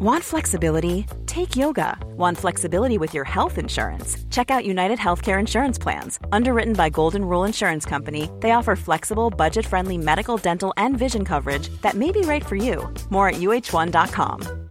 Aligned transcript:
Want 0.00 0.22
flexibility? 0.22 1.06
Take 1.26 1.56
yoga. 1.56 1.98
Want 2.16 2.38
flexibility 2.38 2.98
with 2.98 3.14
your 3.14 3.24
health 3.24 3.58
insurance? 3.58 4.16
Check 4.30 4.48
out 4.48 4.64
United 4.64 4.96
Healthcare 4.96 5.40
Insurance 5.40 5.76
Plans. 5.76 6.20
Underwritten 6.30 6.74
by 6.74 6.88
Golden 6.88 7.24
Rule 7.24 7.42
Insurance 7.42 7.84
Company, 7.84 8.30
they 8.38 8.52
offer 8.52 8.76
flexible, 8.76 9.28
budget 9.28 9.66
friendly 9.66 9.98
medical, 9.98 10.36
dental, 10.36 10.72
and 10.76 10.96
vision 10.96 11.24
coverage 11.24 11.68
that 11.82 11.94
may 11.96 12.12
be 12.12 12.20
right 12.20 12.46
for 12.46 12.54
you. 12.54 12.88
More 13.10 13.30
at 13.30 13.40
uh1.com. 13.40 14.70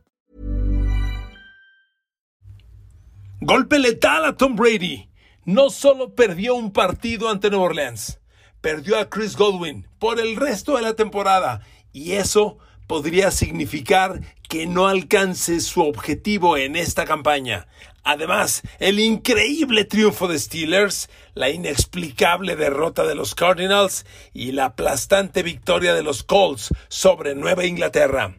Golpe 3.43 3.77
letal 3.83 4.29
a 4.29 4.33
Tom 4.33 4.55
Brady. 4.55 5.09
No 5.45 5.67
solo 5.67 6.07
perdió 6.15 6.55
un 6.55 6.71
partido 6.71 7.27
ante 7.27 7.49
New 7.49 7.59
Orleans, 7.59 8.17
perdió 8.61 8.97
a 8.97 9.09
Chris 9.09 9.35
Godwin 9.35 9.87
por 9.99 10.21
el 10.21 10.37
resto 10.37 10.77
de 10.77 10.83
la 10.83 10.93
temporada. 10.93 11.59
Y 11.91 12.13
eso 12.13 12.59
podría 12.87 13.31
significar 13.31 14.21
que 14.49 14.65
no 14.65 14.87
alcance 14.87 15.59
su 15.59 15.81
objetivo 15.81 16.57
en 16.57 16.75
esta 16.75 17.05
campaña. 17.05 17.67
Además, 18.03 18.61
el 18.79 18.99
increíble 18.99 19.83
triunfo 19.83 20.29
de 20.29 20.39
Steelers, 20.39 21.09
la 21.33 21.49
inexplicable 21.49 22.55
derrota 22.55 23.05
de 23.05 23.15
los 23.15 23.35
Cardinals 23.35 24.05
y 24.33 24.53
la 24.53 24.65
aplastante 24.65 25.43
victoria 25.43 25.93
de 25.93 26.03
los 26.03 26.23
Colts 26.23 26.73
sobre 26.87 27.35
Nueva 27.35 27.65
Inglaterra. 27.65 28.33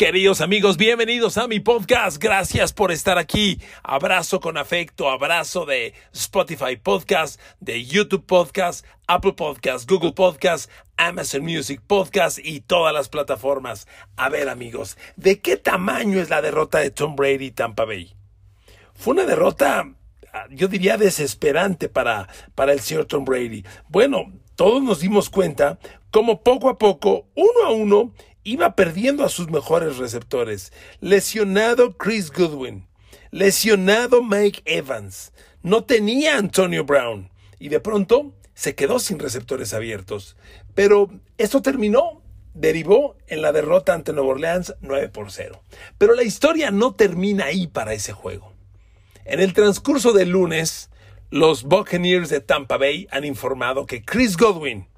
Queridos 0.00 0.40
amigos, 0.40 0.78
bienvenidos 0.78 1.36
a 1.36 1.46
mi 1.46 1.60
podcast. 1.60 2.16
Gracias 2.22 2.72
por 2.72 2.90
estar 2.90 3.18
aquí. 3.18 3.60
Abrazo 3.82 4.40
con 4.40 4.56
afecto, 4.56 5.10
abrazo 5.10 5.66
de 5.66 5.92
Spotify 6.14 6.76
Podcast, 6.82 7.38
de 7.60 7.84
YouTube 7.84 8.24
Podcast, 8.24 8.86
Apple 9.08 9.34
Podcast, 9.34 9.90
Google 9.90 10.12
Podcast, 10.12 10.70
Amazon 11.00 11.44
Music 11.44 11.80
Podcast 11.86 12.38
y 12.44 12.60
todas 12.60 12.92
las 12.92 13.08
plataformas. 13.08 13.88
A 14.16 14.28
ver 14.28 14.50
amigos, 14.50 14.98
¿de 15.16 15.40
qué 15.40 15.56
tamaño 15.56 16.20
es 16.20 16.28
la 16.28 16.42
derrota 16.42 16.78
de 16.80 16.90
Tom 16.90 17.16
Brady 17.16 17.46
y 17.46 17.50
Tampa 17.52 17.86
Bay? 17.86 18.14
Fue 18.92 19.14
una 19.14 19.24
derrota, 19.24 19.94
yo 20.50 20.68
diría, 20.68 20.98
desesperante 20.98 21.88
para, 21.88 22.28
para 22.54 22.74
el 22.74 22.80
señor 22.80 23.06
Tom 23.06 23.24
Brady. 23.24 23.64
Bueno, 23.88 24.30
todos 24.56 24.82
nos 24.82 25.00
dimos 25.00 25.30
cuenta 25.30 25.78
como 26.10 26.42
poco 26.42 26.68
a 26.68 26.76
poco, 26.76 27.28
uno 27.34 27.64
a 27.64 27.70
uno, 27.70 28.12
iba 28.44 28.76
perdiendo 28.76 29.24
a 29.24 29.30
sus 29.30 29.48
mejores 29.48 29.96
receptores. 29.96 30.70
Lesionado 31.00 31.96
Chris 31.96 32.30
Goodwin. 32.30 32.86
Lesionado 33.30 34.22
Mike 34.22 34.60
Evans. 34.66 35.32
No 35.62 35.84
tenía 35.84 36.36
Antonio 36.36 36.84
Brown. 36.84 37.30
Y 37.58 37.70
de 37.70 37.80
pronto 37.80 38.34
se 38.60 38.74
quedó 38.74 38.98
sin 38.98 39.18
receptores 39.18 39.72
abiertos. 39.72 40.36
Pero 40.74 41.10
esto 41.38 41.62
terminó. 41.62 42.20
Derivó 42.52 43.16
en 43.28 43.42
la 43.42 43.52
derrota 43.52 43.94
ante 43.94 44.12
Nueva 44.12 44.30
Orleans 44.30 44.74
9 44.80 45.08
por 45.08 45.30
0. 45.30 45.62
Pero 45.98 46.14
la 46.14 46.24
historia 46.24 46.72
no 46.72 46.94
termina 46.94 47.44
ahí 47.44 47.68
para 47.68 47.94
ese 47.94 48.12
juego. 48.12 48.52
En 49.24 49.38
el 49.38 49.52
transcurso 49.52 50.12
del 50.12 50.30
lunes, 50.30 50.90
los 51.30 51.62
Buccaneers 51.62 52.28
de 52.28 52.40
Tampa 52.40 52.76
Bay 52.76 53.06
han 53.12 53.24
informado 53.24 53.86
que 53.86 54.02
Chris 54.04 54.36
Godwin 54.36 54.88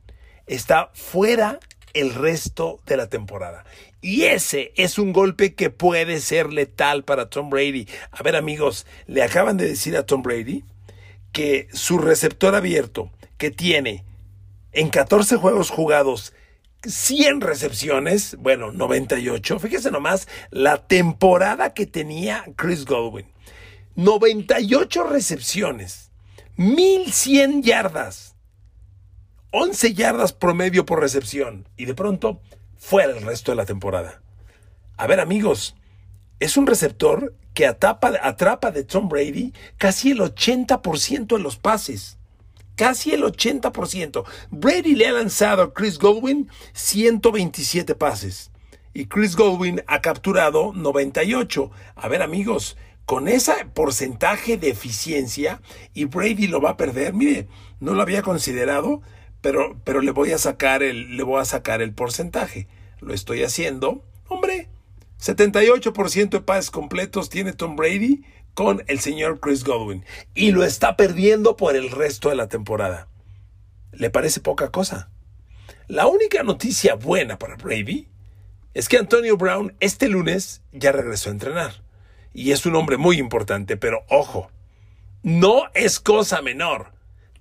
está 0.47 0.91
fuera 0.95 1.61
el 1.93 2.15
resto 2.15 2.81
de 2.87 2.97
la 2.97 3.09
temporada. 3.09 3.65
Y 4.01 4.23
ese 4.23 4.73
es 4.77 4.99
un 4.99 5.13
golpe 5.13 5.55
que 5.55 5.71
puede 5.71 6.21
ser 6.21 6.53
letal 6.53 7.05
para 7.05 7.29
Tom 7.29 7.51
Brady. 7.51 7.87
A 8.11 8.23
ver 8.23 8.35
amigos, 8.35 8.87
le 9.07 9.23
acaban 9.23 9.57
de 9.57 9.69
decir 9.69 9.97
a 9.97 10.07
Tom 10.07 10.23
Brady 10.23 10.65
que 11.33 11.69
su 11.73 11.99
receptor 11.99 12.55
abierto 12.55 13.11
que 13.39 13.51
tiene 13.51 14.05
en 14.73 14.89
14 14.89 15.37
juegos 15.37 15.71
jugados 15.71 16.33
100 16.85 17.41
recepciones, 17.43 18.37
bueno, 18.39 18.73
98, 18.73 19.59
fíjese 19.59 19.91
nomás 19.91 20.27
la 20.51 20.87
temporada 20.87 21.75
que 21.75 21.87
tenía 21.87 22.45
Chris 22.57 22.85
Godwin. 22.85 23.27
98 23.95 25.05
recepciones, 25.05 26.11
1100 26.57 27.63
yardas. 27.63 28.35
11 29.51 29.93
yardas 29.95 30.33
promedio 30.33 30.87
por 30.87 31.01
recepción 31.01 31.69
y 31.77 31.85
de 31.85 31.95
pronto 31.95 32.41
fuera 32.79 33.13
el 33.13 33.23
resto 33.23 33.53
de 33.53 33.57
la 33.57 33.67
temporada. 33.67 34.23
A 34.97 35.07
ver 35.07 35.21
amigos, 35.21 35.77
es 36.41 36.57
un 36.57 36.67
receptor 36.67 37.35
que 37.55 37.67
atrapa, 37.67 38.13
atrapa 38.23 38.71
de 38.71 38.83
Tom 38.83 39.09
Brady 39.09 39.53
casi 39.77 40.13
el 40.13 40.21
80% 40.21 41.37
de 41.37 41.39
los 41.39 41.59
pases. 41.59 42.19
Casi 42.77 43.13
el 43.13 43.23
80%. 43.23 44.25
Brady 44.51 44.95
le 44.95 45.07
ha 45.07 45.13
lanzado 45.13 45.63
a 45.63 45.75
Chris 45.75 45.99
Godwin 45.99 46.49
127 46.73 47.95
pases. 47.95 48.51
Y 48.95 49.07
Chris 49.07 49.37
Godwin 49.37 49.83
ha 49.87 50.01
capturado 50.01 50.73
98. 50.75 51.71
A 51.97 52.09
ver 52.09 52.23
amigos, 52.23 52.77
con 53.05 53.29
ese 53.29 53.53
porcentaje 53.75 54.57
de 54.57 54.71
eficiencia 54.71 55.61
y 55.93 56.05
Brady 56.07 56.47
lo 56.47 56.61
va 56.61 56.71
a 56.71 56.77
perder. 56.77 57.15
Mire, 57.15 57.49
no 57.81 57.95
lo 57.95 58.03
había 58.03 58.23
considerado, 58.23 59.03
pero, 59.41 59.77
pero 59.85 60.01
le 60.01 60.13
voy 60.13 60.33
a 60.33 60.39
sacar 60.39 60.83
el, 60.83 61.17
le 61.17 61.23
voy 61.23 61.41
a 61.41 61.45
sacar 61.45 61.83
el 61.83 61.93
porcentaje. 61.93 62.69
Lo 63.01 63.13
estoy 63.13 63.43
haciendo. 63.43 64.05
Hombre, 64.29 64.69
78% 65.21 66.31
de 66.31 66.41
pases 66.41 66.71
completos 66.71 67.29
tiene 67.29 67.53
Tom 67.53 67.77
Brady 67.77 68.25
con 68.55 68.83
el 68.87 69.01
señor 69.01 69.41
Chris 69.41 69.65
Godwin. 69.65 70.05
Y 70.35 70.53
lo 70.53 70.65
está 70.65 70.97
perdiendo 70.97 71.57
por 71.57 71.77
el 71.77 71.91
resto 71.91 72.29
de 72.29 72.37
la 72.37 72.49
temporada. 72.49 73.09
¿Le 73.93 74.11
parece 74.11 74.41
poca 74.41 74.71
cosa? 74.71 75.11
La 75.89 76.07
única 76.07 76.43
noticia 76.43 76.95
buena 76.95 77.39
para 77.39 77.57
Brady 77.57 78.09
es 78.75 78.89
que 78.89 78.99
Antonio 78.99 79.37
Brown 79.37 79.75
este 79.81 80.09
lunes 80.09 80.63
ya 80.73 80.93
regresó 80.93 81.29
a 81.29 81.33
entrenar. 81.33 81.83
Y 82.33 82.53
es 82.53 82.65
un 82.65 82.77
hombre 82.77 82.97
muy 82.97 83.19
importante, 83.19 83.77
pero 83.77 84.05
ojo, 84.09 84.51
no 85.23 85.65
es 85.75 86.01
cosa 86.01 86.41
menor 86.41 86.93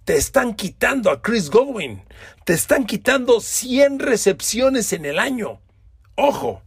te 0.06 0.18
están 0.18 0.56
quitando 0.56 1.12
a 1.12 1.22
Chris 1.22 1.50
Godwin. 1.50 2.02
Te 2.44 2.54
están 2.54 2.86
quitando 2.86 3.40
100 3.40 4.00
recepciones 4.00 4.94
en 4.94 5.06
el 5.06 5.20
año. 5.20 5.62
Ojo. 6.16 6.64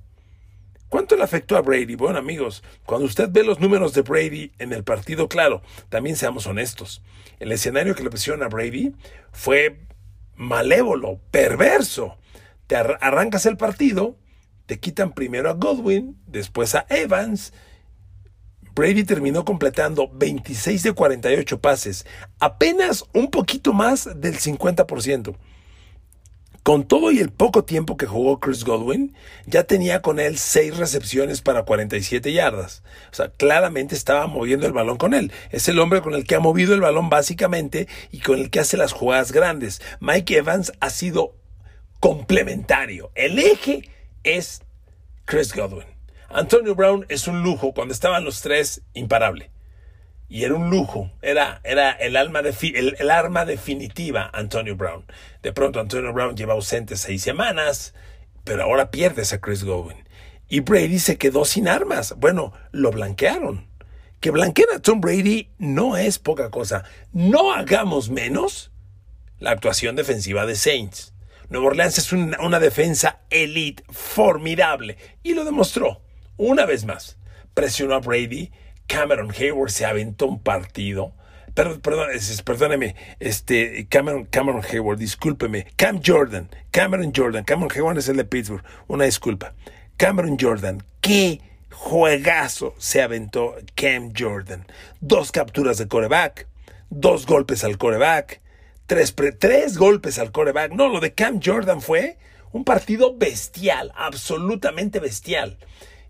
¿Cuánto 0.95 1.17
le 1.17 1.25
afectó 1.25 1.57
a 1.57 1.61
Brady? 1.61 1.97
Bueno, 1.97 2.21
amigos, 2.21 2.63
cuando 2.87 3.07
usted 3.07 3.29
ve 3.29 3.43
los 3.43 3.59
números 3.59 3.95
de 3.95 4.03
Brady 4.03 4.53
en 4.61 4.73
el 4.73 4.85
partido, 4.85 5.29
claro, 5.29 5.61
también 5.89 6.15
seamos 6.15 6.47
honestos. 6.47 7.03
El 7.41 7.51
escenario 7.51 7.97
que 7.97 8.05
le 8.05 8.11
pusieron 8.11 8.45
a 8.45 8.49
Brady 8.49 8.95
fue 9.33 9.89
malévolo, 10.37 11.19
perverso. 11.33 12.17
Te 12.69 12.77
arrancas 12.77 13.45
el 13.47 13.57
partido, 13.57 14.17
te 14.67 14.79
quitan 14.79 15.15
primero 15.15 15.51
a 15.51 15.55
Godwin, 15.55 16.17
después 16.29 16.77
a 16.77 16.87
Evans, 16.89 17.53
Brady 18.77 19.03
terminó 19.03 19.45
completando 19.45 20.09
26 20.13 20.85
de 20.85 20.93
48 20.93 21.61
pases, 21.61 22.07
apenas 22.39 23.05
un 23.13 23.33
poquito 23.33 23.73
más 23.73 24.09
del 24.21 24.39
50%. 24.39 25.35
Con 26.65 26.89
todo 26.89 27.13
y 27.13 27.19
el 27.19 27.29
poco 27.31 27.65
tiempo 27.65 27.99
que 27.99 28.07
jugó 28.07 28.41
Chris 28.41 28.65
Godwin, 28.65 29.15
ya 29.45 29.65
tenía 29.65 30.01
con 30.01 30.19
él 30.19 30.39
6 30.39 30.79
recepciones 30.79 31.43
para 31.43 31.65
47 31.65 32.33
yardas. 32.33 32.83
O 33.13 33.15
sea, 33.15 33.29
claramente 33.29 33.95
estaba 33.95 34.27
moviendo 34.29 34.67
el 34.67 34.73
balón 34.73 34.97
con 34.97 35.13
él. 35.13 35.31
Es 35.51 35.69
el 35.69 35.79
hombre 35.79 36.01
con 36.01 36.15
el 36.15 36.25
que 36.25 36.37
ha 36.37 36.41
movido 36.41 36.73
el 36.73 36.81
balón 36.81 37.11
básicamente 37.11 37.87
y 38.11 38.21
con 38.21 38.39
el 38.39 38.49
que 38.49 38.61
hace 38.61 38.79
las 38.79 38.93
jugadas 38.93 39.31
grandes. 39.31 39.83
Mike 40.01 40.39
Evans 40.39 40.73
ha 40.81 40.89
sido 40.89 41.37
complementario. 42.01 43.11
El 43.15 43.39
eje 43.39 43.91
es 44.23 44.63
Chris 45.27 45.55
Godwin. 45.55 45.85
Antonio 46.31 46.75
Brown 46.75 47.05
es 47.11 47.29
un 47.29 47.43
lujo. 47.43 47.75
Cuando 47.75 47.93
estaban 47.93 48.25
los 48.25 48.41
tres, 48.41 48.81
imparable. 48.95 49.51
Y 50.29 50.45
era 50.45 50.55
un 50.55 50.71
lujo. 50.71 51.11
Era, 51.23 51.61
era 51.65 51.93
el, 51.93 52.17
alma 52.17 52.41
el, 52.41 53.11
arma 53.11 53.45
definitiva, 53.45 54.31
Antonio 54.33 54.77
Brown. 54.77 55.05
De 55.43 55.53
pronto, 55.53 55.81
Antonio 55.81 56.13
Brown 56.13 56.37
lleva 56.37 56.55
ausente 56.55 56.97
seis 56.97 57.23
semanas, 57.23 57.95
pero 58.43 58.65
ahora 58.65 58.91
pierdes 58.91 59.33
a 59.33 59.41
Chris 59.41 59.65
Godwin. 59.65 60.09
Y 60.49 60.61
Brady 60.61 60.99
se 60.99 61.19
quedó 61.19 61.45
sin 61.45 61.69
armas. 61.69 62.15
Bueno, 62.17 62.53
lo 62.73 62.91
blanquearon. 62.91 63.69
Que 64.21 64.31
blanqueen 64.31 64.69
a 64.75 64.79
Tom 64.79 65.01
Brady 65.01 65.51
no 65.59 65.97
es 65.97 66.19
poca 66.19 66.51
cosa. 66.51 66.85
No 67.13 67.53
hagamos 67.53 68.09
menos 68.09 68.73
la 69.39 69.51
actuación 69.51 69.97
defensiva 69.97 70.47
de 70.47 70.57
Saints. 70.57 71.13
Nueva 71.51 71.67
Orleans 71.67 71.99
es 71.99 72.13
una, 72.13 72.41
una 72.41 72.59
defensa 72.59 73.21
elite 73.31 73.85
formidable 73.91 74.97
y 75.23 75.35
lo 75.35 75.45
demostró. 75.45 76.03
Una 76.37 76.65
vez 76.65 76.85
más, 76.85 77.19
presionó 77.53 77.95
a 77.95 78.01
Brady. 78.01 78.51
Cameron 78.87 79.33
Hayward 79.39 79.71
se 79.71 79.87
aventó 79.87 80.27
un 80.27 80.43
partido. 80.43 81.13
Perdón, 81.55 81.81
perdón, 81.81 82.09
perdóneme, 82.45 82.97
este, 83.21 83.87
Cameron, 83.89 84.25
Cameron 84.25 84.63
Hayward, 84.69 84.99
discúlpeme. 84.99 85.67
Cam 85.77 86.01
Jordan, 86.05 86.49
Cameron 86.73 87.13
Jordan, 87.15 87.45
Cameron 87.45 87.71
Hayward 87.73 87.99
es 87.99 88.09
el 88.09 88.17
de 88.17 88.25
Pittsburgh, 88.25 88.65
una 88.89 89.05
disculpa. 89.05 89.55
Cameron 89.97 90.37
Jordan, 90.41 90.83
qué 91.01 91.41
juegazo 91.71 92.75
se 92.79 93.03
aventó 93.03 93.55
Cam 93.77 94.13
Jordan. 94.17 94.67
Dos 95.01 95.31
capturas 95.31 95.79
de 95.79 95.87
coreback, 95.87 96.49
dos 96.91 97.25
golpes 97.25 97.63
al 97.63 97.79
coreback, 97.79 98.41
tres, 98.87 99.15
tres 99.39 99.79
golpes 99.79 100.19
al 100.19 100.33
coreback. 100.33 100.73
No, 100.73 100.89
lo 100.89 100.99
de 100.99 101.15
Cam 101.15 101.41
Jordan 101.43 101.81
fue 101.81 102.19
un 102.51 102.65
partido 102.65 103.17
bestial, 103.17 103.93
absolutamente 103.97 104.99
bestial. 104.99 105.59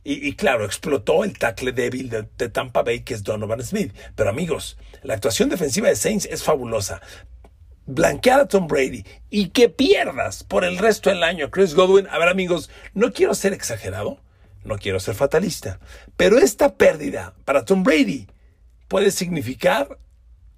Y, 0.07 0.35
claro, 0.37 0.67
explotó 0.67 1.25
el 1.25 1.39
tackle 1.39 1.73
débil 1.73 2.11
de, 2.11 2.49
Tampa 2.51 2.83
Bay, 2.83 3.01
que 3.01 3.15
es 3.15 3.23
Donovan 3.23 3.63
Smith. 3.63 3.95
Pero 4.15 4.29
amigos, 4.29 4.77
la 5.03 5.15
actuación 5.15 5.49
defensiva 5.49 5.89
de 5.89 5.97
Saints 5.97 6.27
es 6.27 6.43
fabulosa. 6.43 7.01
Blanquear 7.87 8.41
a 8.41 8.49
Tom 8.49 8.67
Brady 8.67 9.05
y 9.31 9.49
que 9.49 9.71
pierdas 9.71 10.45
por 10.45 10.65
el 10.65 10.77
resto 10.77 11.09
del 11.09 11.23
año 11.23 11.51
Chris 11.51 11.75
Godwin. 11.75 12.07
A 12.09 12.19
ver 12.19 12.29
amigos, 12.29 12.69
no 12.93 13.15
quiero 13.15 13.35
ser 13.35 13.55
exagerado, 13.55 14.21
no 14.63 14.77
quiero 14.77 15.01
ser 15.01 15.15
fatalista, 15.15 15.81
pero 16.19 16.39
esta 16.39 16.75
pérdida 16.75 17.35
para 17.47 17.65
Tom 17.65 17.83
Brady 17.83 18.27
puede 18.89 19.11
significar 19.11 19.99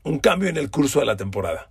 un 0.02 0.18
cambio 0.18 0.48
en 0.48 0.56
el 0.56 0.70
curso 0.70 1.00
de 1.00 1.06
la 1.06 1.16
temporada. 1.16 1.70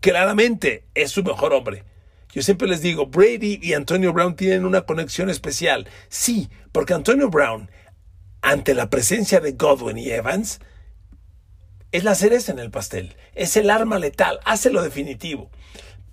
Claramente 0.00 0.84
es 0.94 1.10
su 1.10 1.22
mejor 1.22 1.52
hombre. 1.52 1.84
Yo 2.32 2.42
siempre 2.42 2.68
les 2.68 2.80
digo, 2.80 3.06
Brady 3.06 3.58
y 3.60 3.74
Antonio 3.74 4.12
Brown 4.12 4.36
tienen 4.36 4.64
una 4.64 4.82
conexión 4.82 5.30
especial. 5.30 5.88
Sí, 6.08 6.48
porque 6.72 6.94
Antonio 6.94 7.28
Brown, 7.28 7.70
ante 8.40 8.74
la 8.74 8.88
presencia 8.88 9.40
de 9.40 9.52
Godwin 9.52 9.98
y 9.98 10.10
Evans, 10.10 10.60
es 11.92 12.04
la 12.04 12.14
cereza 12.14 12.52
en 12.52 12.60
el 12.60 12.70
pastel, 12.70 13.16
es 13.34 13.56
el 13.56 13.68
arma 13.68 13.98
letal, 13.98 14.38
hace 14.44 14.70
lo 14.70 14.82
definitivo. 14.82 15.50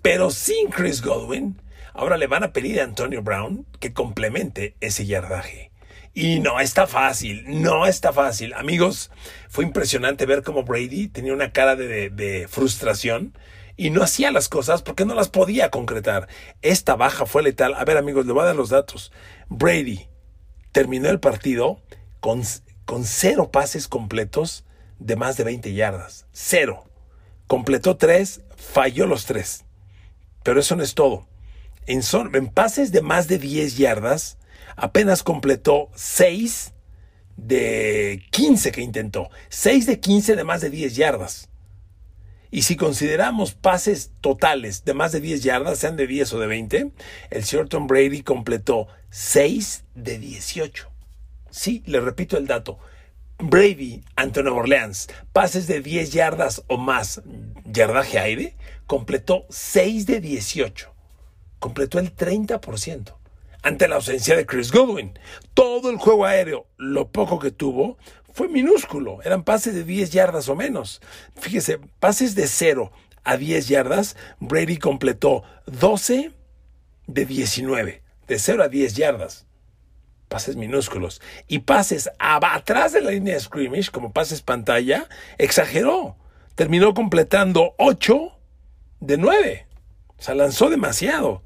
Pero 0.02 0.30
sin 0.30 0.70
Chris 0.70 1.02
Godwin, 1.02 1.62
ahora 1.92 2.16
le 2.16 2.26
van 2.26 2.42
a 2.42 2.52
pedir 2.52 2.80
a 2.80 2.84
Antonio 2.84 3.22
Brown 3.22 3.64
que 3.78 3.92
complemente 3.92 4.74
ese 4.80 5.06
yardaje. 5.06 5.70
Y 6.14 6.40
no 6.40 6.58
está 6.58 6.88
fácil, 6.88 7.44
no 7.46 7.86
está 7.86 8.12
fácil. 8.12 8.54
Amigos, 8.54 9.12
fue 9.48 9.64
impresionante 9.64 10.26
ver 10.26 10.42
cómo 10.42 10.64
Brady 10.64 11.06
tenía 11.06 11.32
una 11.32 11.52
cara 11.52 11.76
de, 11.76 12.10
de 12.10 12.48
frustración 12.48 13.34
y 13.78 13.90
no 13.90 14.02
hacía 14.02 14.32
las 14.32 14.48
cosas 14.50 14.82
porque 14.82 15.06
no 15.06 15.14
las 15.14 15.28
podía 15.28 15.70
concretar. 15.70 16.28
Esta 16.60 16.96
baja 16.96 17.24
fue 17.24 17.44
letal. 17.44 17.74
A 17.74 17.84
ver 17.84 17.96
amigos, 17.96 18.26
le 18.26 18.32
voy 18.32 18.42
a 18.42 18.46
dar 18.46 18.56
los 18.56 18.70
datos. 18.70 19.12
Brady 19.48 20.08
terminó 20.72 21.08
el 21.08 21.20
partido 21.20 21.80
con, 22.20 22.42
con 22.84 23.04
cero 23.04 23.50
pases 23.52 23.86
completos 23.86 24.66
de 24.98 25.14
más 25.14 25.36
de 25.36 25.44
20 25.44 25.72
yardas. 25.72 26.26
Cero. 26.32 26.84
Completó 27.46 27.96
tres, 27.96 28.42
falló 28.56 29.06
los 29.06 29.26
tres. 29.26 29.64
Pero 30.42 30.58
eso 30.58 30.74
no 30.74 30.82
es 30.82 30.94
todo. 30.94 31.28
En, 31.86 32.02
pases 32.48 32.90
de 32.90 33.00
más 33.00 33.28
de 33.28 33.38
10 33.38 33.78
yardas, 33.78 34.38
apenas 34.76 35.22
completó 35.22 35.88
6 35.94 36.74
de 37.36 38.22
15 38.30 38.72
que 38.72 38.82
intentó. 38.82 39.30
6 39.50 39.86
de 39.86 40.00
15 40.00 40.34
de 40.36 40.44
más 40.44 40.60
de 40.60 40.68
10 40.68 40.96
yardas. 40.96 41.47
Y 42.50 42.62
si 42.62 42.76
consideramos 42.76 43.54
pases 43.54 44.12
totales 44.20 44.84
de 44.84 44.94
más 44.94 45.12
de 45.12 45.20
10 45.20 45.42
yardas, 45.42 45.78
sean 45.78 45.96
de 45.96 46.06
10 46.06 46.32
o 46.32 46.40
de 46.40 46.46
20, 46.46 46.92
el 47.30 47.44
señor 47.44 47.68
Tom 47.68 47.86
Brady 47.86 48.22
completó 48.22 48.88
6 49.10 49.84
de 49.94 50.18
18. 50.18 50.90
Sí, 51.50 51.82
le 51.86 52.00
repito 52.00 52.36
el 52.36 52.46
dato. 52.46 52.78
Brady 53.38 54.02
ante 54.16 54.42
Nueva 54.42 54.58
Orleans, 54.58 55.08
pases 55.32 55.66
de 55.66 55.80
10 55.80 56.12
yardas 56.12 56.64
o 56.66 56.76
más, 56.76 57.22
yardaje 57.64 58.18
aire, 58.18 58.56
completó 58.86 59.46
6 59.50 60.06
de 60.06 60.20
18. 60.20 60.92
Completó 61.58 61.98
el 61.98 62.14
30%. 62.14 63.14
Ante 63.62 63.88
la 63.88 63.96
ausencia 63.96 64.36
de 64.36 64.46
Chris 64.46 64.72
Godwin, 64.72 65.18
todo 65.54 65.90
el 65.90 65.98
juego 65.98 66.24
aéreo, 66.24 66.66
lo 66.76 67.10
poco 67.10 67.38
que 67.38 67.50
tuvo, 67.50 67.98
fue 68.38 68.48
minúsculo. 68.48 69.20
Eran 69.24 69.42
pases 69.42 69.74
de 69.74 69.82
10 69.82 70.10
yardas 70.10 70.48
o 70.48 70.54
menos. 70.54 71.02
Fíjese, 71.34 71.80
pases 71.98 72.36
de 72.36 72.46
0 72.46 72.92
a 73.24 73.36
10 73.36 73.66
yardas, 73.66 74.14
Brady 74.38 74.76
completó 74.76 75.42
12 75.66 76.30
de 77.08 77.26
19. 77.26 78.00
De 78.28 78.38
0 78.38 78.62
a 78.62 78.68
10 78.68 78.94
yardas. 78.94 79.46
Pases 80.28 80.54
minúsculos. 80.54 81.20
Y 81.48 81.60
pases 81.60 82.10
atrás 82.20 82.92
de 82.92 83.00
la 83.00 83.10
línea 83.10 83.34
de 83.34 83.40
scrimmage, 83.40 83.90
como 83.90 84.12
pases 84.12 84.40
pantalla, 84.40 85.08
exageró. 85.38 86.16
Terminó 86.54 86.94
completando 86.94 87.74
8 87.76 88.38
de 89.00 89.18
9. 89.18 89.66
O 90.16 90.22
sea, 90.22 90.36
lanzó 90.36 90.70
demasiado. 90.70 91.42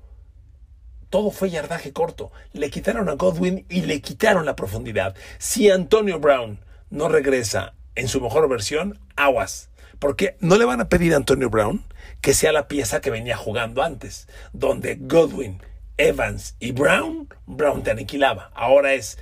Todo 1.08 1.30
fue 1.30 1.48
yardaje 1.48 1.94
corto. 1.94 2.32
Le 2.52 2.68
quitaron 2.68 3.08
a 3.08 3.14
Godwin 3.14 3.64
y 3.70 3.80
le 3.80 4.02
quitaron 4.02 4.44
la 4.44 4.56
profundidad. 4.56 5.16
Si 5.38 5.70
Antonio 5.70 6.20
Brown 6.20 6.58
no 6.92 7.08
regresa 7.08 7.74
en 7.94 8.06
su 8.06 8.20
mejor 8.20 8.48
versión, 8.48 9.00
aguas. 9.16 9.70
Porque 9.98 10.36
no 10.40 10.56
le 10.56 10.64
van 10.64 10.80
a 10.80 10.88
pedir 10.88 11.14
a 11.14 11.16
Antonio 11.16 11.48
Brown 11.48 11.84
que 12.20 12.34
sea 12.34 12.52
la 12.52 12.68
pieza 12.68 13.00
que 13.00 13.10
venía 13.10 13.36
jugando 13.36 13.82
antes, 13.82 14.28
donde 14.52 14.96
Godwin, 15.00 15.62
Evans 15.96 16.54
y 16.60 16.72
Brown, 16.72 17.28
Brown 17.46 17.82
te 17.82 17.92
aniquilaba. 17.92 18.50
Ahora 18.54 18.92
es 18.92 19.18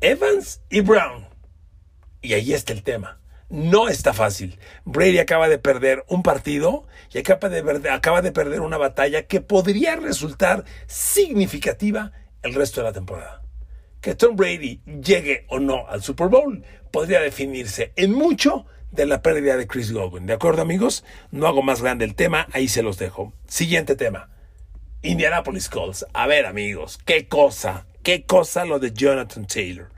Evans 0.00 0.60
y 0.70 0.82
Brown. 0.82 1.26
Y 2.20 2.34
ahí 2.34 2.52
está 2.52 2.72
el 2.72 2.82
tema. 2.82 3.18
No 3.48 3.88
está 3.88 4.12
fácil. 4.12 4.58
Brady 4.84 5.18
acaba 5.18 5.48
de 5.48 5.58
perder 5.58 6.04
un 6.08 6.22
partido 6.22 6.86
y 7.10 7.18
acaba 7.18 7.48
de, 7.48 7.90
acaba 7.90 8.20
de 8.20 8.32
perder 8.32 8.60
una 8.60 8.76
batalla 8.76 9.26
que 9.26 9.40
podría 9.40 9.96
resultar 9.96 10.64
significativa 10.86 12.12
el 12.42 12.54
resto 12.54 12.82
de 12.82 12.88
la 12.88 12.92
temporada. 12.92 13.47
Que 14.00 14.14
Tom 14.14 14.36
Brady 14.36 14.80
llegue 15.02 15.44
o 15.48 15.58
no 15.58 15.86
al 15.88 16.02
Super 16.02 16.28
Bowl 16.28 16.62
podría 16.90 17.20
definirse 17.20 17.92
en 17.96 18.12
mucho 18.12 18.66
de 18.90 19.06
la 19.06 19.22
pérdida 19.22 19.56
de 19.56 19.66
Chris 19.66 19.92
Godwin. 19.92 20.26
¿De 20.26 20.32
acuerdo, 20.32 20.62
amigos? 20.62 21.04
No 21.30 21.46
hago 21.46 21.62
más 21.62 21.82
grande 21.82 22.04
el 22.04 22.14
tema, 22.14 22.46
ahí 22.52 22.68
se 22.68 22.82
los 22.82 22.98
dejo. 22.98 23.32
Siguiente 23.46 23.96
tema. 23.96 24.30
Indianapolis 25.02 25.68
Colts. 25.68 26.06
A 26.12 26.26
ver, 26.26 26.46
amigos, 26.46 26.98
qué 27.04 27.28
cosa, 27.28 27.86
qué 28.02 28.24
cosa 28.24 28.64
lo 28.64 28.78
de 28.78 28.92
Jonathan 28.92 29.46
Taylor. 29.46 29.90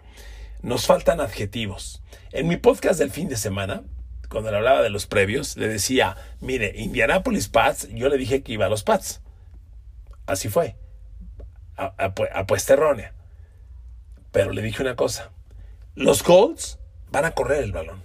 Nos 0.62 0.86
faltan 0.86 1.20
adjetivos. 1.20 2.02
En 2.32 2.48
mi 2.48 2.56
podcast 2.56 2.98
del 2.98 3.10
fin 3.10 3.28
de 3.28 3.36
semana, 3.36 3.82
cuando 4.28 4.50
le 4.50 4.58
hablaba 4.58 4.82
de 4.82 4.90
los 4.90 5.06
previos, 5.06 5.56
le 5.56 5.68
decía, 5.68 6.16
mire, 6.40 6.72
Indianapolis 6.76 7.48
Pats, 7.48 7.88
yo 7.92 8.08
le 8.08 8.18
dije 8.18 8.42
que 8.42 8.52
iba 8.52 8.66
a 8.66 8.68
los 8.68 8.82
Pats. 8.82 9.22
Así 10.26 10.48
fue. 10.48 10.76
apuesta 11.76 12.74
errónea. 12.74 13.14
Pero 14.32 14.52
le 14.52 14.62
dije 14.62 14.82
una 14.82 14.96
cosa. 14.96 15.32
Los 15.94 16.22
Colts 16.22 16.78
van 17.10 17.24
a 17.24 17.32
correr 17.32 17.62
el 17.62 17.72
balón. 17.72 18.02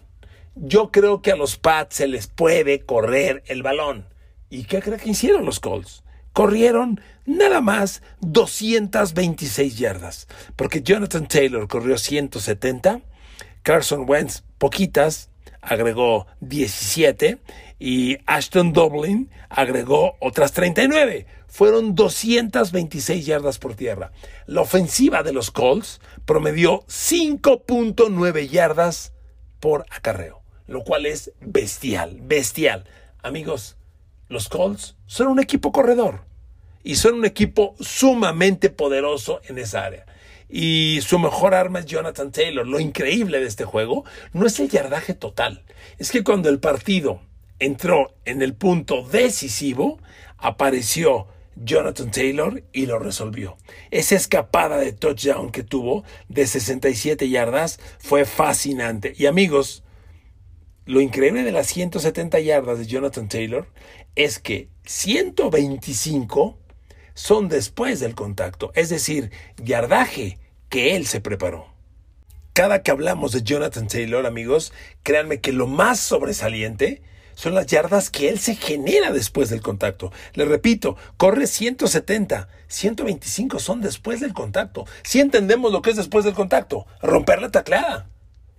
Yo 0.56 0.92
creo 0.92 1.22
que 1.22 1.32
a 1.32 1.36
los 1.36 1.58
Pats 1.58 1.98
se 1.98 2.08
les 2.08 2.28
puede 2.28 2.86
correr 2.86 3.44
el 3.48 3.62
balón. 3.62 4.08
¿Y 4.50 4.64
qué 4.64 4.82
cree 4.82 4.98
que 4.98 5.10
hicieron 5.10 5.46
los 5.46 5.60
Colts? 5.60 6.04
Corrieron 6.34 7.02
nada 7.26 7.62
más 7.62 8.02
226 8.22 9.78
yardas, 9.78 10.28
porque 10.56 10.82
Jonathan 10.82 11.28
Taylor 11.28 11.68
corrió 11.68 11.98
170, 11.98 13.02
Carson 13.64 14.10
Wentz 14.10 14.44
poquitas, 14.58 15.30
agregó 15.66 16.28
17 16.42 17.40
y 17.80 18.18
Ashton 18.26 18.72
Dublin 18.72 19.30
agregó 19.50 20.16
otras 20.20 20.54
39. 20.54 21.26
Fueron 21.48 21.96
226 21.96 23.26
yardas 23.26 23.60
por 23.60 23.76
tierra. 23.76 24.12
La 24.46 24.62
ofensiva 24.62 25.24
de 25.24 25.34
los 25.34 25.52
Colts 25.52 26.02
promedió 26.26 26.82
5.9 26.88 28.50
yardas 28.50 29.14
por 29.60 29.86
acarreo, 29.90 30.42
lo 30.68 30.84
cual 30.84 31.06
es 31.06 31.32
bestial, 31.40 32.20
bestial. 32.22 32.86
Amigos, 33.24 33.78
los 34.28 34.50
Colts 34.50 34.96
son 35.06 35.28
un 35.28 35.40
equipo 35.40 35.72
corredor 35.72 36.26
y 36.84 36.96
son 36.96 37.16
un 37.16 37.26
equipo 37.26 37.76
sumamente 37.80 38.70
poderoso 38.70 39.42
en 39.46 39.58
esa 39.58 39.86
área. 39.86 40.06
Y 40.50 41.00
su 41.02 41.20
mejor 41.20 41.54
arma 41.54 41.80
es 41.80 41.86
Jonathan 41.86 42.32
Taylor. 42.32 42.68
Lo 42.68 42.80
increíble 42.80 43.40
de 43.40 43.48
este 43.48 43.66
juego 43.66 44.06
no 44.34 44.46
es 44.46 44.60
el 44.60 44.70
yardaje 44.70 45.14
total, 45.14 45.64
es 45.98 46.12
que 46.12 46.24
cuando 46.24 46.50
el 46.50 46.60
partido 46.60 47.22
entró 47.60 48.14
en 48.26 48.42
el 48.42 48.54
punto 48.54 49.02
decisivo, 49.04 50.00
apareció 50.38 51.28
Jonathan 51.56 52.12
Taylor 52.12 52.64
y 52.74 52.86
lo 52.86 53.00
resolvió. 53.00 53.58
Esa 53.92 54.16
escapada 54.16 54.78
de 54.78 54.92
touchdown 54.92 55.52
que 55.52 55.64
tuvo 55.64 56.04
de 56.28 56.46
67 56.46 57.30
yardas 57.30 57.80
fue 58.00 58.26
fascinante. 58.26 59.14
Y 59.18 59.26
amigos, 59.26 59.84
lo 60.86 61.02
increíble 61.02 61.44
de 61.44 61.52
las 61.52 61.68
170 61.68 62.40
yardas 62.40 62.80
de 62.80 62.86
Jonathan 62.86 63.30
Taylor 63.30 63.68
es 64.16 64.40
que 64.40 64.70
125 64.86 66.58
son 67.16 67.50
después 67.50 68.00
del 68.00 68.14
contacto, 68.14 68.72
es 68.76 68.90
decir, 68.90 69.32
yardaje 69.58 70.38
que 70.70 70.96
él 70.96 71.08
se 71.08 71.22
preparó. 71.22 71.74
Cada 72.54 72.84
que 72.84 72.92
hablamos 72.92 73.32
de 73.32 73.42
Jonathan 73.42 73.88
Taylor, 73.88 74.26
amigos, 74.26 74.72
créanme 75.02 75.42
que 75.42 75.52
lo 75.52 75.66
más 75.66 76.00
sobresaliente 76.00 77.02
son 77.34 77.54
las 77.54 77.66
yardas 77.66 78.10
que 78.10 78.30
él 78.30 78.40
se 78.40 78.56
genera 78.56 79.12
después 79.12 79.50
del 79.50 79.62
contacto. 79.62 80.12
Le 80.34 80.46
repito, 80.46 80.96
corre 81.18 81.48
170, 81.48 82.48
125 82.68 83.60
son 83.60 83.82
después 83.82 84.20
del 84.20 84.34
contacto. 84.34 84.86
Si 85.04 85.20
entendemos 85.20 85.72
lo 85.72 85.82
que 85.82 85.90
es 85.90 85.98
después 85.98 86.24
del 86.26 86.34
contacto, 86.34 86.86
romper 87.02 87.42
la 87.42 87.52
tacleada. 87.52 88.08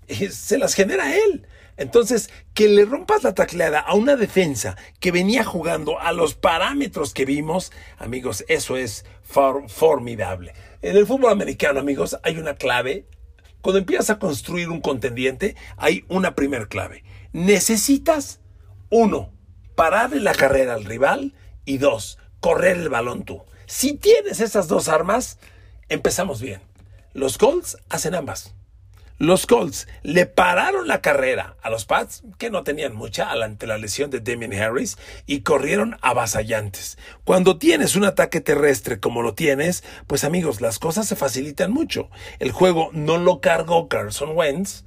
Se 0.31 0.59
las 0.59 0.75
genera 0.75 1.17
él. 1.17 1.47
Entonces, 1.77 2.31
que 2.55 2.69
le 2.69 2.87
rompas 2.87 3.23
la 3.23 3.35
tacleada 3.35 3.81
a 3.81 3.95
una 3.95 4.17
defensa 4.17 4.77
que 4.99 5.13
venía 5.13 5.45
jugando 5.45 6.01
a 6.01 6.13
los 6.13 6.35
parámetros 6.35 7.13
que 7.13 7.27
vimos, 7.27 7.71
amigos, 7.99 8.45
eso 8.49 8.77
es 8.77 9.05
formidable. 9.23 10.55
En 10.81 10.97
el 10.97 11.07
fútbol 11.07 11.33
americano, 11.33 11.81
amigos, 11.81 12.17
hay 12.23 12.39
una 12.39 12.55
clave. 12.55 13.07
Cuando 13.61 13.79
empiezas 13.79 14.11
a 14.11 14.19
construir 14.19 14.71
un 14.71 14.81
contendiente, 14.81 15.55
hay 15.77 16.05
una 16.09 16.35
primer 16.35 16.69
clave. 16.69 17.05
Necesitas, 17.33 18.41
uno, 18.89 19.33
pararle 19.75 20.21
la 20.21 20.35
carrera 20.35 20.75
al 20.75 20.85
rival 20.85 21.35
y 21.67 21.77
dos, 21.77 22.19
correr 22.41 22.79
el 22.79 22.89
balón 22.89 23.25
tú. 23.25 23.43
Si 23.67 23.95
tienes 23.95 24.41
esas 24.41 24.69
dos 24.69 24.89
armas, 24.89 25.39
empezamos 25.89 26.41
bien. 26.41 26.63
Los 27.13 27.37
Colts 27.37 27.77
hacen 27.89 28.15
ambas. 28.15 28.55
Los 29.19 29.47
Colts 29.47 29.89
le 30.03 30.27
pararon 30.27 30.89
la 30.89 31.01
carrera 31.01 31.57
a 31.63 31.71
los 31.71 31.87
Pats, 31.87 32.23
que 32.37 32.51
no 32.51 32.65
tenían 32.65 32.95
mucha 32.95 33.33
ante 33.33 33.67
la 33.67 33.79
lesión 33.79 34.11
de 34.11 34.21
Damien 34.21 34.53
Harris, 34.53 34.99
y 35.25 35.41
corrieron 35.41 35.97
avasallantes. 36.03 36.99
Cuando 37.25 37.57
tienes 37.57 37.97
un 37.97 38.05
ataque 38.05 38.43
terrestre 38.43 39.01
como 39.01 39.23
lo 39.23 39.33
tienes, 39.33 39.85
pues 40.07 40.23
amigos, 40.23 40.61
las 40.61 40.79
cosas 40.79 41.09
se 41.09 41.17
facilitan 41.17 41.73
mucho. 41.73 42.11
El 42.41 42.53
juego 42.53 42.91
no 42.93 43.17
lo 43.17 43.41
cargó 43.41 43.89
Carson 43.89 44.37
Wentz, 44.37 44.85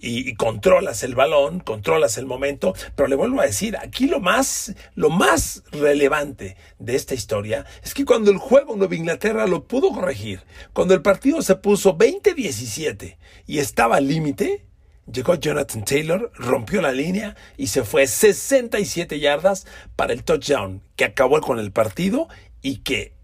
y, 0.00 0.34
controlas 0.34 1.02
el 1.02 1.14
balón, 1.14 1.60
controlas 1.60 2.18
el 2.18 2.26
momento, 2.26 2.74
pero 2.94 3.08
le 3.08 3.16
vuelvo 3.16 3.40
a 3.40 3.46
decir, 3.46 3.76
aquí 3.76 4.06
lo 4.06 4.20
más, 4.20 4.74
lo 4.94 5.10
más 5.10 5.62
relevante 5.72 6.56
de 6.78 6.96
esta 6.96 7.14
historia 7.14 7.66
es 7.82 7.94
que 7.94 8.04
cuando 8.04 8.30
el 8.30 8.38
juego 8.38 8.76
Nueva 8.76 8.94
Inglaterra 8.94 9.46
lo 9.46 9.66
pudo 9.66 9.90
corregir, 9.90 10.42
cuando 10.72 10.94
el 10.94 11.02
partido 11.02 11.42
se 11.42 11.56
puso 11.56 11.96
20-17 11.96 13.16
y 13.46 13.58
estaba 13.58 13.96
al 13.96 14.08
límite, 14.08 14.66
llegó 15.10 15.34
Jonathan 15.34 15.84
Taylor, 15.84 16.30
rompió 16.34 16.80
la 16.82 16.92
línea 16.92 17.36
y 17.56 17.68
se 17.68 17.84
fue 17.84 18.06
67 18.06 19.18
yardas 19.18 19.66
para 19.96 20.12
el 20.12 20.24
touchdown 20.24 20.82
que 20.96 21.04
acabó 21.04 21.40
con 21.40 21.58
el 21.58 21.72
partido 21.72 22.28
y 22.62 22.78
que 22.78 23.14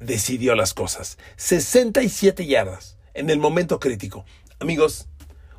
decidió 0.00 0.54
las 0.54 0.74
cosas. 0.74 1.18
67 1.36 2.46
yardas 2.46 2.98
en 3.14 3.30
el 3.30 3.38
momento 3.38 3.78
crítico. 3.80 4.24
Amigos, 4.58 5.08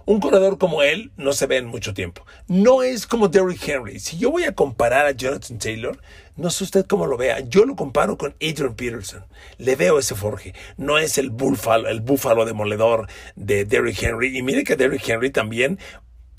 un 0.06 0.20
corredor 0.20 0.58
como 0.58 0.84
él 0.84 1.12
no 1.18 1.34
se 1.34 1.48
ve 1.48 1.58
en 1.58 1.66
mucho 1.66 1.94
tiempo. 1.94 2.26
No 2.48 2.84
es 2.84 3.08
como 3.08 3.28
Derrick 3.28 3.68
Henry. 3.68 4.00
Si 4.00 4.18
yo 4.18 4.32
voy 4.32 4.44
a 4.44 4.54
comparar 4.54 5.06
a 5.06 5.12
Jonathan 5.12 5.58
Taylor, 5.60 6.00
no 6.36 6.50
sé 6.50 6.64
usted 6.64 6.86
cómo 6.86 7.06
lo 7.06 7.18
vea. 7.18 7.40
Yo 7.42 7.66
lo 7.66 7.76
comparo 7.76 8.18
con 8.18 8.36
Adrian 8.42 8.76
Peterson. 8.76 9.26
Le 9.58 9.76
veo 9.76 10.00
ese 10.00 10.16
forje. 10.16 10.54
No 10.78 10.98
es 10.98 11.18
el 11.18 11.30
búfalo, 11.30 11.88
el 11.90 12.02
búfalo 12.02 12.46
demoledor 12.46 13.08
de 13.36 13.66
Derrick 13.66 14.02
Henry. 14.02 14.38
Y 14.38 14.42
mire 14.42 14.64
que 14.64 14.76
Derrick 14.76 15.08
Henry 15.08 15.32
también, 15.32 15.80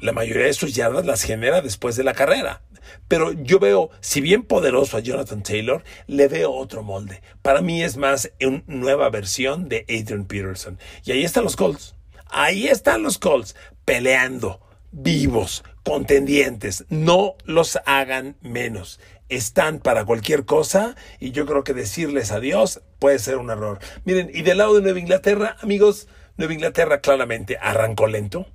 la 0.01 0.13
mayoría 0.13 0.47
de 0.47 0.55
sus 0.55 0.75
yardas 0.75 1.07
las 1.07 1.23
genera 1.23 1.61
después 1.61 1.97
de 1.97 2.05
la 2.05 2.15
carrera. 2.15 2.63
Pero 3.09 3.33
yo 3.33 3.59
veo, 3.59 3.91
si 4.01 4.21
bien 4.21 4.43
poderoso 4.43 4.97
a 4.97 5.01
Jonathan 5.01 5.43
Taylor, 5.43 5.85
le 6.07 6.29
veo 6.29 6.53
otro 6.53 6.83
molde. 6.83 7.23
Para 7.43 7.63
mí 7.63 7.83
es 7.83 7.97
más 7.97 8.31
una 8.41 8.63
nueva 8.67 9.09
versión 9.11 9.69
de 9.69 9.87
Adrian 9.89 10.27
Peterson. 10.27 10.79
Y 11.05 11.13
ahí 11.13 11.25
están 11.25 11.45
los 11.45 11.57
Colts. 11.57 11.94
Ahí 12.31 12.67
están 12.67 13.03
los 13.03 13.19
Colts 13.19 13.55
peleando, 13.85 14.61
vivos, 14.93 15.65
contendientes. 15.85 16.85
No 16.89 17.37
los 17.45 17.79
hagan 17.87 18.37
menos. 18.41 19.01
Están 19.29 19.79
para 19.79 20.05
cualquier 20.05 20.45
cosa 20.45 20.97
y 21.19 21.31
yo 21.31 21.47
creo 21.47 21.65
que 21.65 21.75
decirles 21.75 22.31
adiós 22.31 22.83
puede 22.99 23.19
ser 23.19 23.37
un 23.37 23.51
error. 23.51 23.79
Miren, 24.05 24.31
y 24.33 24.43
del 24.43 24.59
lado 24.59 24.75
de 24.75 24.83
Nueva 24.83 24.99
Inglaterra, 24.99 25.57
amigos, 25.61 26.09
Nueva 26.37 26.55
Inglaterra 26.55 27.01
claramente 27.01 27.57
arrancó 27.61 28.07
lento, 28.07 28.47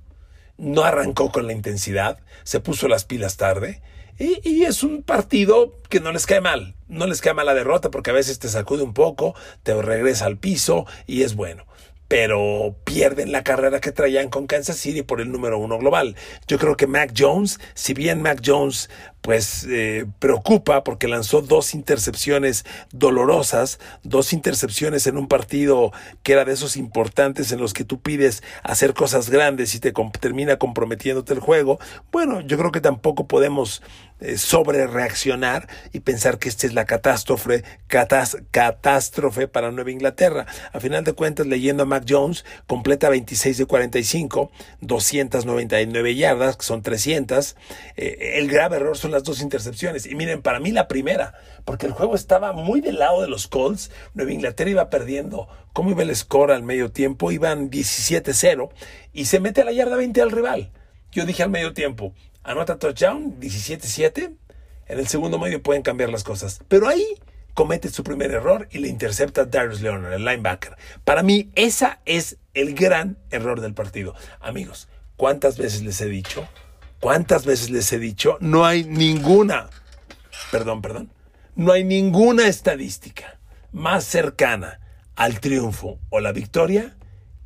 no 0.58 0.82
arrancó 0.84 1.32
con 1.32 1.46
la 1.46 1.52
intensidad, 1.52 2.18
se 2.44 2.60
puso 2.60 2.88
las 2.88 3.04
pilas 3.04 3.36
tarde. 3.36 3.82
Y, 4.18 4.40
y, 4.46 4.64
es 4.64 4.82
un 4.82 5.02
partido 5.02 5.80
que 5.88 5.98
no 5.98 6.12
les 6.12 6.26
cae 6.26 6.42
mal, 6.42 6.74
no 6.88 7.06
les 7.06 7.22
cae 7.22 7.32
mal 7.32 7.46
la 7.46 7.54
derrota 7.54 7.90
porque 7.90 8.10
a 8.10 8.12
veces 8.12 8.38
te 8.38 8.48
sacude 8.48 8.82
un 8.82 8.92
poco, 8.92 9.34
te 9.62 9.80
regresa 9.80 10.26
al 10.26 10.36
piso 10.36 10.84
y 11.06 11.22
es 11.22 11.34
bueno 11.34 11.64
pero 12.10 12.74
pierden 12.82 13.30
la 13.30 13.44
carrera 13.44 13.80
que 13.80 13.92
traían 13.92 14.30
con 14.30 14.48
Kansas 14.48 14.78
City 14.78 15.02
por 15.02 15.20
el 15.20 15.30
número 15.30 15.58
uno 15.58 15.78
global. 15.78 16.16
Yo 16.48 16.58
creo 16.58 16.76
que 16.76 16.88
Mac 16.88 17.12
Jones, 17.16 17.60
si 17.74 17.94
bien 17.94 18.20
Mac 18.20 18.42
Jones 18.44 18.90
pues 19.20 19.66
eh, 19.68 20.06
preocupa 20.18 20.84
porque 20.84 21.08
lanzó 21.08 21.42
dos 21.42 21.74
intercepciones 21.74 22.64
dolorosas, 22.92 23.78
dos 24.02 24.32
intercepciones 24.32 25.06
en 25.06 25.18
un 25.18 25.28
partido 25.28 25.92
que 26.22 26.32
era 26.32 26.44
de 26.44 26.52
esos 26.52 26.76
importantes 26.76 27.52
en 27.52 27.60
los 27.60 27.74
que 27.74 27.84
tú 27.84 28.00
pides 28.00 28.42
hacer 28.62 28.94
cosas 28.94 29.30
grandes 29.30 29.74
y 29.74 29.80
te 29.80 29.92
termina 30.20 30.56
comprometiéndote 30.56 31.34
el 31.34 31.40
juego. 31.40 31.78
Bueno, 32.12 32.40
yo 32.40 32.56
creo 32.58 32.72
que 32.72 32.80
tampoco 32.80 33.26
podemos 33.26 33.82
eh, 34.20 34.36
sobre 34.36 34.86
reaccionar 34.86 35.66
y 35.94 36.00
pensar 36.00 36.38
que 36.38 36.50
esta 36.50 36.66
es 36.66 36.74
la 36.74 36.84
catástrofe, 36.84 37.64
catástrofe 37.88 39.48
para 39.48 39.70
Nueva 39.70 39.90
Inglaterra. 39.90 40.44
A 40.72 40.80
final 40.80 41.04
de 41.04 41.14
cuentas, 41.14 41.46
leyendo 41.46 41.84
a 41.84 41.86
Mac 41.86 42.04
Jones, 42.06 42.44
completa 42.66 43.08
26 43.08 43.56
de 43.56 43.64
45, 43.64 44.50
299 44.82 46.14
yardas, 46.16 46.58
que 46.58 46.64
son 46.66 46.82
300. 46.82 47.56
Eh, 47.96 48.32
el 48.34 48.50
grave 48.50 48.76
error 48.76 48.98
son 48.98 49.09
las 49.10 49.24
dos 49.24 49.42
intercepciones. 49.42 50.06
Y 50.06 50.14
miren, 50.14 50.42
para 50.42 50.60
mí 50.60 50.70
la 50.70 50.88
primera, 50.88 51.34
porque 51.64 51.86
el 51.86 51.92
juego 51.92 52.14
estaba 52.14 52.52
muy 52.52 52.80
del 52.80 52.98
lado 52.98 53.22
de 53.22 53.28
los 53.28 53.46
Colts. 53.46 53.90
Nueva 54.14 54.32
Inglaterra 54.32 54.70
iba 54.70 54.90
perdiendo. 54.90 55.48
¿Cómo 55.72 55.90
iba 55.90 56.02
el 56.02 56.14
score 56.14 56.52
al 56.52 56.62
medio 56.62 56.90
tiempo? 56.90 57.32
Iban 57.32 57.70
17-0 57.70 58.70
y 59.12 59.24
se 59.26 59.40
mete 59.40 59.62
a 59.62 59.64
la 59.64 59.72
yarda 59.72 59.96
20 59.96 60.22
al 60.22 60.30
rival. 60.30 60.70
Yo 61.12 61.26
dije 61.26 61.42
al 61.42 61.50
medio 61.50 61.72
tiempo, 61.72 62.14
anota 62.42 62.78
touchdown, 62.78 63.38
17-7. 63.40 64.36
En 64.86 64.98
el 64.98 65.06
segundo 65.06 65.38
medio 65.38 65.62
pueden 65.62 65.82
cambiar 65.82 66.10
las 66.10 66.24
cosas. 66.24 66.60
Pero 66.68 66.88
ahí 66.88 67.04
comete 67.54 67.90
su 67.90 68.04
primer 68.04 68.30
error 68.30 68.68
y 68.70 68.78
le 68.78 68.88
intercepta 68.88 69.42
a 69.42 69.44
Darius 69.44 69.80
Leonard, 69.80 70.12
el 70.12 70.24
linebacker. 70.24 70.76
Para 71.04 71.22
mí, 71.22 71.50
esa 71.54 72.00
es 72.04 72.38
el 72.54 72.74
gran 72.74 73.18
error 73.30 73.60
del 73.60 73.74
partido. 73.74 74.14
Amigos, 74.40 74.88
¿cuántas 75.16 75.58
veces 75.58 75.82
les 75.82 76.00
he 76.00 76.06
dicho? 76.06 76.48
¿Cuántas 77.00 77.46
veces 77.46 77.70
les 77.70 77.90
he 77.94 77.98
dicho? 77.98 78.36
No 78.40 78.66
hay 78.66 78.84
ninguna, 78.84 79.70
perdón, 80.52 80.82
perdón, 80.82 81.10
no 81.56 81.72
hay 81.72 81.82
ninguna 81.82 82.46
estadística 82.46 83.38
más 83.72 84.04
cercana 84.04 84.80
al 85.16 85.40
triunfo 85.40 85.98
o 86.10 86.20
la 86.20 86.32
victoria 86.32 86.96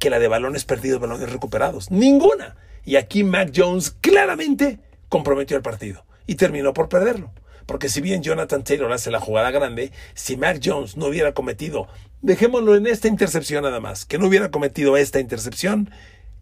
que 0.01 0.11
la 0.11 0.19
de 0.19 0.27
balones 0.27 0.65
perdidos, 0.65 1.01
balones 1.01 1.31
recuperados. 1.31 1.93
Ninguna. 1.93 2.57
Y 2.85 2.97
aquí 2.97 3.23
Mac 3.23 3.53
Jones 3.55 3.93
claramente 4.01 4.81
comprometió 5.09 5.57
el 5.57 5.63
partido 5.63 6.05
y 6.27 6.35
terminó 6.35 6.75
por 6.75 6.89
perderlo. 6.89 7.33
Porque 7.65 7.89
si 7.89 8.01
bien 8.01 8.25
Jonathan 8.25 8.65
Taylor 8.65 8.93
hace 8.93 9.13
la 9.13 9.21
jugada 9.21 9.53
grande, 9.53 9.93
si 10.15 10.37
Mac 10.37 10.61
Jones 10.63 10.97
no 10.97 11.07
hubiera 11.07 11.33
cometido, 11.33 11.87
dejémoslo 12.23 12.75
en 12.75 12.89
esta 12.89 13.07
intercepción 13.07 13.63
nada 13.63 13.81
más, 13.81 14.05
que 14.05 14.19
no 14.19 14.27
hubiera 14.27 14.51
cometido 14.51 14.97
esta 14.97 15.21
intercepción, 15.21 15.91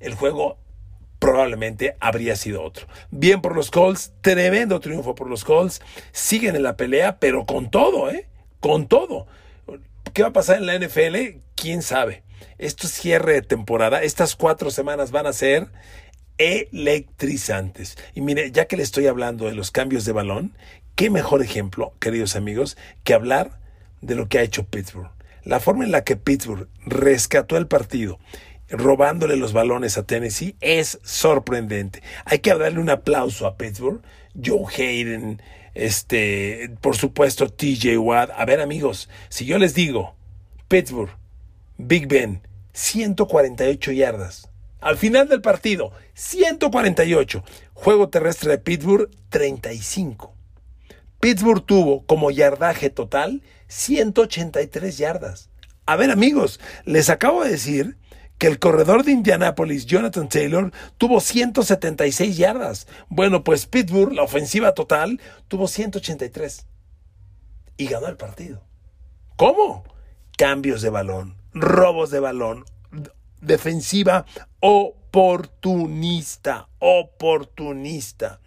el 0.01 0.15
juego 0.15 0.59
probablemente 1.23 1.95
habría 2.01 2.35
sido 2.35 2.65
otro. 2.65 2.89
Bien 3.13 3.41
por 3.41 3.55
los 3.55 3.71
Colts, 3.71 4.13
tremendo 4.23 4.81
triunfo 4.81 5.15
por 5.15 5.31
los 5.31 5.45
Colts, 5.45 5.81
siguen 6.11 6.57
en 6.57 6.65
la 6.65 6.77
pelea, 6.77 7.21
pero 7.21 7.47
con 7.47 7.71
todo, 7.71 8.11
¿eh? 8.11 8.27
Con 8.59 8.89
todo. 8.89 9.29
¿Qué 10.15 10.23
va 10.23 10.31
a 10.31 10.33
pasar 10.33 10.57
en 10.57 10.67
la 10.67 10.77
NFL? 10.77 11.39
¿Quién 11.55 11.83
sabe? 11.83 12.25
Esto 12.59 12.89
es 12.89 12.93
cierre 12.95 13.35
de 13.35 13.43
temporada, 13.43 14.03
estas 14.03 14.35
cuatro 14.35 14.73
semanas 14.73 15.13
van 15.13 15.29
a 15.29 15.33
ser 15.33 15.69
electrizantes. 16.39 17.97
Y 18.15 18.21
mire, 18.21 18.51
ya 18.51 18.65
que 18.65 18.77
le 18.77 18.83
estoy 18.83 19.07
hablando 19.07 19.45
de 19.45 19.55
los 19.55 19.71
cambios 19.71 20.05
de 20.05 20.11
balón, 20.11 20.57
qué 20.97 21.09
mejor 21.09 21.41
ejemplo, 21.41 21.95
queridos 22.01 22.35
amigos, 22.35 22.77
que 23.05 23.15
hablar 23.15 23.61
de 24.01 24.17
lo 24.17 24.29
que 24.29 24.41
ha 24.41 24.43
hecho 24.43 24.65
Pittsburgh. 24.65 25.13
La 25.45 25.61
forma 25.61 25.85
en 25.85 25.93
la 25.93 26.03
que 26.03 26.17
Pittsburgh 26.17 26.69
rescató 26.85 27.57
el 27.57 27.69
partido, 27.69 28.19
robándole 28.73 29.37
los 29.37 29.53
balones 29.53 29.99
a 29.99 30.03
Tennessee, 30.05 30.57
es 30.61 30.99
sorprendente. 31.05 32.03
Hay 32.25 32.41
que 32.41 32.55
darle 32.55 32.81
un 32.81 32.91
aplauso 32.91 33.47
a 33.47 33.57
Pittsburgh, 33.57 34.03
Joe 34.35 34.65
Hayden, 34.77 35.41
este, 35.75 36.75
por 36.81 36.97
supuesto, 36.97 37.49
TJ 37.49 37.99
Watt. 37.99 38.31
A 38.37 38.45
ver, 38.45 38.61
amigos, 38.61 39.09
si 39.29 39.45
yo 39.45 39.59
les 39.59 39.75
digo, 39.75 40.15
Pittsburgh, 40.69 41.11
Big 41.77 42.09
Ben, 42.09 42.47
148 42.73 43.93
yardas. 43.93 44.49
Al 44.81 44.97
final 44.97 45.29
del 45.29 45.41
partido, 45.41 45.93
148. 46.15 47.45
Juego 47.73 48.09
terrestre 48.09 48.51
de 48.51 48.59
Pittsburgh, 48.59 49.09
35. 49.29 50.35
Pittsburgh 51.21 51.65
tuvo 51.65 52.05
como 52.05 52.33
yardaje 52.33 52.91
total 52.91 53.43
183 53.69 54.99
yardas. 54.99 55.51
A 55.87 55.97
ver 55.97 56.11
amigos, 56.11 56.59
les 56.85 57.11
acabo 57.11 57.45
de 57.45 57.51
decir 57.51 57.97
que 58.43 58.49
el 58.49 58.59
corredor 58.59 59.05
de 59.05 59.13
Indianapolis, 59.13 59.87
Jonathan 59.87 60.29
Taylor, 60.29 60.73
tuvo 60.99 61.21
176 61.21 62.37
yardas. 62.37 62.89
Bueno, 63.09 63.45
pues 63.45 63.67
Pittsburgh, 63.67 64.13
la 64.13 64.25
ofensiva 64.25 64.75
total, 64.75 65.21
tuvo 65.47 65.69
183. 65.69 66.67
Y 67.77 67.87
ganó 67.87 68.09
el 68.09 68.17
partido. 68.17 68.65
¿Cómo? 69.37 69.85
Cambios 70.37 70.83
de 70.83 70.91
balón, 70.91 71.37
robos 71.55 72.11
de 72.11 72.19
balón, 72.19 72.65
defensiva 73.41 74.27
oportunista, 74.59 76.69
oportunista. 76.81 78.41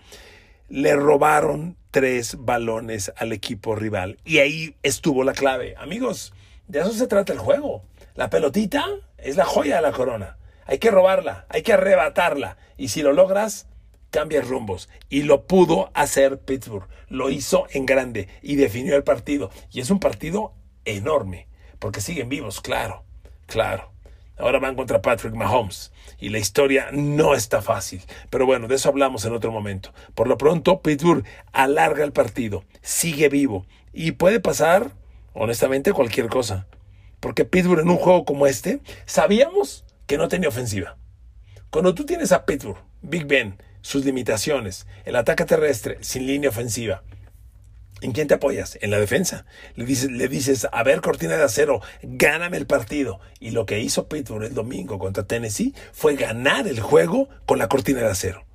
Le 0.67 0.93
robaron 0.97 1.77
tres 1.91 2.35
balones 2.37 3.13
al 3.15 3.31
equipo 3.31 3.75
rival. 3.75 4.17
Y 4.25 4.39
ahí 4.39 4.75
estuvo 4.83 5.23
la 5.23 5.31
clave. 5.31 5.73
Amigos, 5.77 6.33
de 6.67 6.81
eso 6.81 6.91
se 6.91 7.07
trata 7.07 7.31
el 7.31 7.39
juego. 7.39 7.81
La 8.15 8.29
pelotita 8.29 8.85
es 9.17 9.35
la 9.35 9.45
joya 9.45 9.77
de 9.77 9.81
la 9.81 9.91
corona. 9.91 10.37
Hay 10.65 10.79
que 10.79 10.91
robarla, 10.91 11.45
hay 11.49 11.61
que 11.61 11.73
arrebatarla. 11.73 12.57
Y 12.77 12.89
si 12.89 13.01
lo 13.01 13.13
logras, 13.13 13.67
cambias 14.09 14.47
rumbos. 14.47 14.89
Y 15.09 15.23
lo 15.23 15.45
pudo 15.45 15.91
hacer 15.93 16.39
Pittsburgh. 16.39 16.87
Lo 17.09 17.29
hizo 17.29 17.67
en 17.71 17.85
grande 17.85 18.27
y 18.41 18.55
definió 18.55 18.95
el 18.95 19.03
partido. 19.03 19.51
Y 19.71 19.79
es 19.79 19.89
un 19.89 19.99
partido 19.99 20.53
enorme, 20.85 21.47
porque 21.79 22.01
siguen 22.01 22.29
vivos, 22.29 22.61
claro, 22.61 23.03
claro. 23.45 23.91
Ahora 24.37 24.59
van 24.59 24.75
contra 24.75 25.01
Patrick 25.01 25.33
Mahomes 25.33 25.93
y 26.19 26.29
la 26.29 26.39
historia 26.39 26.89
no 26.91 27.35
está 27.35 27.61
fácil. 27.61 28.01
Pero 28.29 28.45
bueno, 28.45 28.67
de 28.67 28.75
eso 28.75 28.89
hablamos 28.89 29.23
en 29.25 29.33
otro 29.33 29.51
momento. 29.51 29.93
Por 30.13 30.27
lo 30.27 30.37
pronto, 30.37 30.81
Pittsburgh 30.81 31.25
alarga 31.53 32.03
el 32.03 32.11
partido, 32.11 32.65
sigue 32.81 33.29
vivo 33.29 33.65
y 33.93 34.11
puede 34.13 34.41
pasar, 34.41 34.91
honestamente, 35.33 35.93
cualquier 35.93 36.27
cosa. 36.27 36.67
Porque 37.19 37.45
Pittsburgh 37.45 37.81
en 37.81 37.89
un 37.89 37.97
juego 37.97 38.25
como 38.25 38.47
este, 38.47 38.81
sabíamos 39.05 39.85
que 40.07 40.17
no 40.17 40.27
tenía 40.27 40.49
ofensiva. 40.49 40.97
Cuando 41.69 41.93
tú 41.95 42.05
tienes 42.05 42.31
a 42.31 42.45
Pittsburgh, 42.45 42.77
Big 43.01 43.25
Ben, 43.25 43.61
sus 43.81 44.05
limitaciones, 44.05 44.87
el 45.05 45.15
ataque 45.15 45.45
terrestre 45.45 45.97
sin 46.01 46.25
línea 46.27 46.49
ofensiva, 46.49 47.03
¿En 48.01 48.11
quién 48.11 48.27
te 48.27 48.33
apoyas? 48.33 48.77
En 48.81 48.91
la 48.91 48.99
defensa. 48.99 49.45
Le 49.75 49.85
dices, 49.85 50.11
le 50.11 50.27
dices, 50.27 50.67
a 50.71 50.83
ver, 50.83 51.01
cortina 51.01 51.37
de 51.37 51.43
acero, 51.43 51.81
gáname 52.03 52.57
el 52.57 52.67
partido. 52.67 53.19
Y 53.39 53.51
lo 53.51 53.65
que 53.65 53.79
hizo 53.79 54.09
Pittsburgh 54.09 54.43
el 54.43 54.53
domingo 54.53 54.99
contra 54.99 55.23
Tennessee 55.23 55.73
fue 55.93 56.15
ganar 56.15 56.67
el 56.67 56.81
juego 56.81 57.29
con 57.45 57.57
la 57.57 57.69
cortina 57.69 58.01
de 58.01 58.11
acero. 58.11 58.45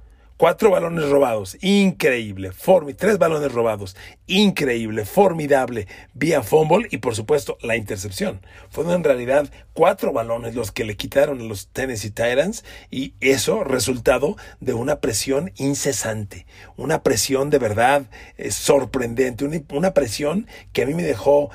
Cuatro 0.41 0.71
balones 0.71 1.07
robados, 1.11 1.59
increíble. 1.61 2.51
tres 2.97 3.19
balones 3.19 3.53
robados, 3.53 3.95
increíble, 4.27 5.05
formidable. 5.05 5.87
Vía 6.15 6.43
fumble 6.43 6.89
y 6.91 6.97
por 6.97 7.15
supuesto 7.15 7.59
la 7.61 7.77
intercepción. 7.77 8.41
Fueron 8.71 8.95
en 8.95 9.05
realidad 9.05 9.51
cuatro 9.75 10.15
balones 10.15 10.55
los 10.55 10.73
que 10.73 10.87
le 10.87 10.97
quitaron 10.97 11.43
a 11.43 11.45
los 11.45 11.69
Tennessee 11.69 12.09
Titans 12.09 12.65
y 12.91 13.13
eso 13.21 13.65
resultado 13.65 14.39
de 14.61 14.73
una 14.73 15.01
presión 15.01 15.53
incesante. 15.57 16.47
Una 16.79 17.03
presión 17.03 17.51
de 17.51 17.59
verdad 17.59 18.07
eh, 18.39 18.51
sorprendente. 18.51 19.45
una 19.45 19.93
presión 19.93 20.47
que 20.73 20.85
a 20.85 20.87
mí 20.87 20.95
me 20.95 21.03
dejó 21.03 21.51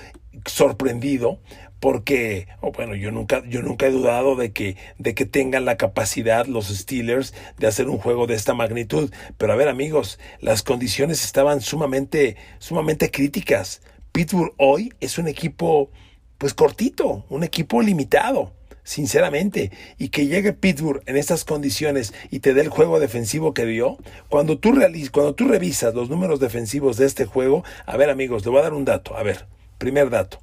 sorprendido 0.46 1.40
porque, 1.80 2.48
oh, 2.62 2.72
bueno, 2.72 2.96
yo 2.96 3.12
nunca, 3.12 3.44
yo 3.48 3.62
nunca 3.62 3.88
he 3.88 3.92
dudado 3.92 4.36
de 4.36 4.52
que, 4.52 4.78
de 4.98 5.14
que 5.14 5.26
tengan 5.26 5.66
la 5.66 5.78
capacidad 5.78 6.46
los 6.46 6.68
Steelers 6.68 7.34
de 7.58 7.68
hacer 7.68 7.90
un 7.90 7.98
juego 7.98 8.28
de 8.28 8.36
esta 8.36 8.54
magnitud. 8.54 9.12
Pero 9.38 9.54
a 9.54 9.56
ver, 9.56 9.68
amigos, 9.68 10.20
las 10.40 10.64
condiciones 10.64 11.24
estaban 11.24 11.62
sumamente, 11.62 12.38
sumamente 12.60 13.12
críticas. 13.12 13.82
Pittsburgh 14.12 14.54
hoy 14.58 14.94
es 15.00 15.18
un 15.18 15.28
equipo, 15.28 15.92
pues 16.38 16.54
cortito, 16.54 17.26
un 17.30 17.44
equipo 17.44 17.82
limitado 17.82 18.54
sinceramente, 18.86 19.72
y 19.98 20.10
que 20.10 20.28
llegue 20.28 20.54
Pittsburgh 20.54 21.02
en 21.08 21.18
estas 21.18 21.44
condiciones 21.44 22.14
y 22.30 22.40
te 22.40 22.54
dé 22.54 22.62
el 22.62 22.70
juego 22.70 23.00
defensivo 23.00 23.54
que 23.54 23.66
dio, 23.66 23.98
cuando 24.30 24.60
tú, 24.60 24.76
cuando 25.12 25.34
tú 25.34 25.48
revisas 25.48 25.96
los 25.96 26.10
números 26.10 26.40
defensivos 26.40 26.96
de 26.96 27.08
este 27.08 27.26
juego, 27.26 27.64
a 27.88 27.98
ver 27.98 28.12
amigos, 28.12 28.46
le 28.46 28.52
voy 28.52 28.60
a 28.60 28.64
dar 28.64 28.74
un 28.74 28.86
dato, 28.86 29.18
a 29.18 29.24
ver, 29.24 29.48
primer 29.80 30.12
dato, 30.12 30.40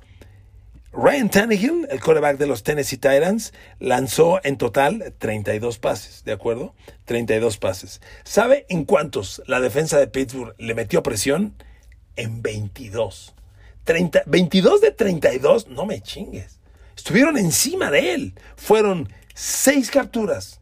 Ryan 0.95 1.31
Tannehill, 1.31 1.89
el 1.91 2.01
quarterback 2.01 2.37
de 2.37 2.47
los 2.47 2.63
Tennessee 2.65 2.99
Titans, 2.99 3.55
lanzó 3.79 4.41
en 4.45 4.59
total 4.59 5.15
32 5.17 5.79
pases, 5.79 6.23
¿de 6.25 6.33
acuerdo? 6.33 6.75
32 7.07 7.57
pases. 7.57 8.03
¿Sabe 8.25 8.67
en 8.69 8.85
cuántos 8.85 9.43
la 9.47 9.61
defensa 9.61 9.99
de 9.99 10.07
Pittsburgh 10.07 10.55
le 10.59 10.75
metió 10.75 11.03
presión? 11.03 11.55
En 12.17 12.43
22. 12.43 13.35
30, 13.85 14.23
22 14.27 14.81
de 14.83 14.91
32, 14.91 15.69
no 15.69 15.87
me 15.87 16.03
chingues. 16.03 16.61
Estuvieron 16.95 17.39
encima 17.39 17.91
de 17.91 18.13
él. 18.13 18.35
Fueron 18.57 19.11
6 19.35 19.91
capturas, 19.91 20.61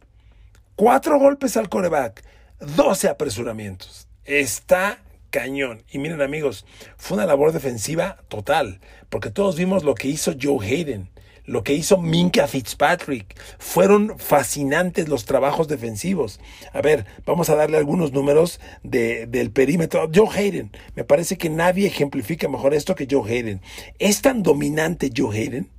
4 0.77 1.19
golpes 1.19 1.57
al 1.57 1.67
quarterback, 1.67 2.23
12 2.59 3.09
apresuramientos. 3.09 4.07
Está 4.23 4.97
cañón. 5.31 5.83
Y 5.91 5.97
miren 5.97 6.21
amigos, 6.21 6.65
fue 6.97 7.17
una 7.17 7.25
labor 7.25 7.51
defensiva 7.51 8.17
total, 8.27 8.79
porque 9.09 9.31
todos 9.31 9.55
vimos 9.55 9.83
lo 9.83 9.95
que 9.95 10.07
hizo 10.07 10.33
Joe 10.39 10.63
Hayden, 10.63 11.09
lo 11.45 11.63
que 11.63 11.73
hizo 11.73 11.97
Minka 11.97 12.47
Fitzpatrick. 12.47 13.39
Fueron 13.57 14.19
fascinantes 14.19 15.09
los 15.09 15.25
trabajos 15.25 15.67
defensivos. 15.67 16.39
A 16.73 16.81
ver, 16.81 17.05
vamos 17.25 17.49
a 17.49 17.55
darle 17.55 17.77
algunos 17.77 18.11
números 18.11 18.59
de, 18.83 19.25
del 19.25 19.51
perímetro. 19.51 20.09
Joe 20.13 20.29
Hayden, 20.29 20.71
me 20.95 21.03
parece 21.03 21.37
que 21.37 21.49
nadie 21.49 21.87
ejemplifica 21.87 22.47
mejor 22.47 22.73
esto 22.73 22.93
que 22.93 23.07
Joe 23.09 23.27
Hayden. 23.27 23.61
Es 23.97 24.21
tan 24.21 24.43
dominante 24.43 25.09
Joe 25.15 25.35
Hayden 25.35 25.71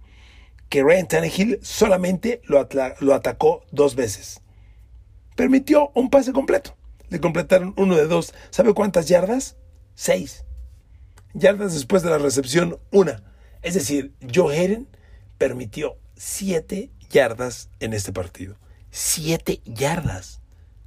que 0.68 0.82
Ryan 0.82 1.06
Tannehill 1.06 1.58
solamente 1.62 2.40
lo 2.46 3.14
atacó 3.14 3.62
dos 3.70 3.94
veces. 3.94 4.40
Permitió 5.36 5.90
un 5.94 6.08
pase 6.08 6.32
completo. 6.32 6.74
Le 7.12 7.20
completaron 7.20 7.75
uno 7.77 7.94
de 7.94 8.07
dos. 8.07 8.33
¿Sabe 8.48 8.72
cuántas 8.72 9.07
yardas? 9.07 9.59
Seis. 9.94 10.46
Yardas 11.35 11.75
después 11.75 12.03
de 12.03 12.09
la 12.09 12.16
recepción, 12.16 12.81
una. 12.90 13.22
Es 13.61 13.75
decir, 13.75 14.14
Joe 14.35 14.57
Hayden 14.57 14.88
permitió 15.37 15.98
siete 16.16 16.90
yardas 17.11 17.68
en 17.81 17.92
este 17.92 18.14
partido. 18.14 18.57
Siete 18.90 19.61
yardas. 19.66 20.40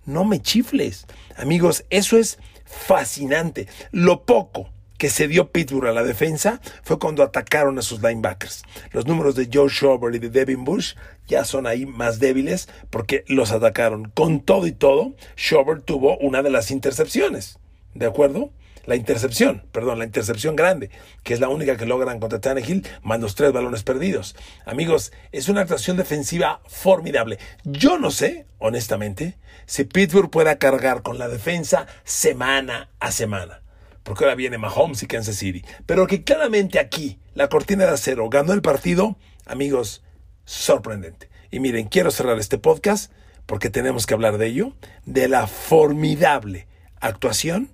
No 0.03 0.25
me 0.25 0.41
chifles. 0.41 1.05
Amigos, 1.37 1.85
eso 1.91 2.17
es 2.17 2.39
fascinante. 2.65 3.67
Lo 3.91 4.25
poco 4.25 4.71
que 4.97 5.09
se 5.09 5.27
dio 5.27 5.51
Pittsburgh 5.51 5.87
a 5.87 5.93
la 5.93 6.03
defensa 6.03 6.61
fue 6.83 6.99
cuando 6.99 7.23
atacaron 7.23 7.77
a 7.79 7.81
sus 7.81 8.01
linebackers. 8.01 8.63
Los 8.91 9.05
números 9.05 9.35
de 9.35 9.49
Joe 9.51 9.69
Schauber 9.69 10.15
y 10.15 10.19
de 10.19 10.29
Devin 10.29 10.63
Bush 10.63 10.95
ya 11.27 11.45
son 11.45 11.67
ahí 11.67 11.85
más 11.85 12.19
débiles 12.19 12.69
porque 12.89 13.23
los 13.27 13.51
atacaron. 13.51 14.11
Con 14.13 14.41
todo 14.41 14.67
y 14.67 14.71
todo, 14.71 15.13
Schauber 15.35 15.81
tuvo 15.81 16.17
una 16.17 16.43
de 16.43 16.49
las 16.49 16.71
intercepciones. 16.71 17.59
¿De 17.93 18.05
acuerdo? 18.05 18.51
La 18.85 18.95
intercepción, 18.95 19.63
perdón, 19.71 19.97
la 19.97 20.05
intercepción 20.05 20.55
grande, 20.55 20.91
que 21.23 21.33
es 21.33 21.39
la 21.39 21.49
única 21.49 21.75
que 21.75 21.87
logran 21.87 22.19
contra 22.19 22.39
Tannehill, 22.39 22.87
más 23.01 23.19
los 23.19 23.33
tres 23.33 23.51
balones 23.51 23.81
perdidos. 23.81 24.35
Amigos, 24.63 25.11
es 25.31 25.49
una 25.49 25.61
actuación 25.61 25.97
defensiva 25.97 26.61
formidable. 26.67 27.39
Yo 27.63 27.97
no 27.97 28.11
sé, 28.11 28.45
honestamente, 28.59 29.39
si 29.65 29.85
Pittsburgh 29.85 30.29
pueda 30.29 30.59
cargar 30.59 31.01
con 31.01 31.17
la 31.17 31.27
defensa 31.27 31.87
semana 32.03 32.91
a 32.99 33.11
semana 33.11 33.64
porque 34.05 34.23
ahora 34.23 34.35
viene 34.35 34.59
Mahomes 34.59 35.01
y 35.01 35.07
Kansas 35.07 35.35
City. 35.35 35.65
Pero 35.87 36.05
que 36.05 36.23
claramente 36.23 36.77
aquí 36.77 37.19
la 37.33 37.49
cortina 37.49 37.85
de 37.85 37.91
acero 37.91 38.29
ganó 38.29 38.53
el 38.53 38.61
partido, 38.61 39.17
amigos, 39.47 40.03
sorprendente. 40.45 41.27
Y 41.49 41.59
miren, 41.59 41.87
quiero 41.87 42.11
cerrar 42.11 42.37
este 42.37 42.59
podcast 42.59 43.11
porque 43.47 43.71
tenemos 43.71 44.05
que 44.05 44.13
hablar 44.13 44.37
de 44.37 44.45
ello, 44.45 44.73
de 45.05 45.27
la 45.27 45.47
formidable 45.47 46.67
actuación 46.99 47.71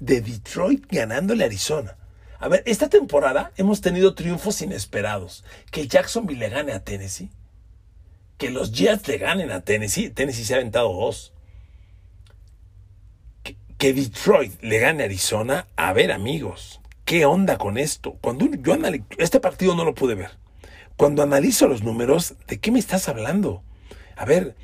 de 0.00 0.20
Detroit 0.20 0.84
ganándole 0.90 1.44
a 1.44 1.46
Arizona. 1.46 1.96
A 2.38 2.48
ver, 2.48 2.62
esta 2.66 2.90
temporada 2.90 3.52
hemos 3.56 3.80
tenido 3.80 4.14
triunfos 4.14 4.60
inesperados. 4.60 5.44
Que 5.70 5.88
Jacksonville 5.88 6.40
le 6.40 6.50
gane 6.50 6.72
a 6.72 6.84
Tennessee. 6.84 7.30
Que 8.36 8.50
los 8.50 8.70
Jets 8.70 9.08
le 9.08 9.16
ganen 9.16 9.50
a 9.50 9.62
Tennessee. 9.62 10.10
Tennessee 10.10 10.44
se 10.44 10.52
ha 10.52 10.56
aventado 10.58 10.92
dos 10.92 11.32
que 13.78 13.92
Detroit 13.92 14.62
le 14.62 14.78
gane 14.78 15.02
a 15.02 15.06
Arizona, 15.06 15.66
a 15.76 15.92
ver 15.92 16.12
amigos, 16.12 16.80
¿qué 17.04 17.26
onda 17.26 17.58
con 17.58 17.78
esto? 17.78 18.16
Cuando 18.20 18.46
yo 18.46 18.76
este 19.18 19.40
partido 19.40 19.74
no 19.74 19.84
lo 19.84 19.94
pude 19.94 20.14
ver. 20.14 20.30
Cuando 20.96 21.22
analizo 21.22 21.68
los 21.68 21.82
números, 21.82 22.34
¿de 22.46 22.58
qué 22.58 22.70
me 22.70 22.78
estás 22.78 23.08
hablando? 23.08 23.62
A 24.16 24.24
ver, 24.24 24.56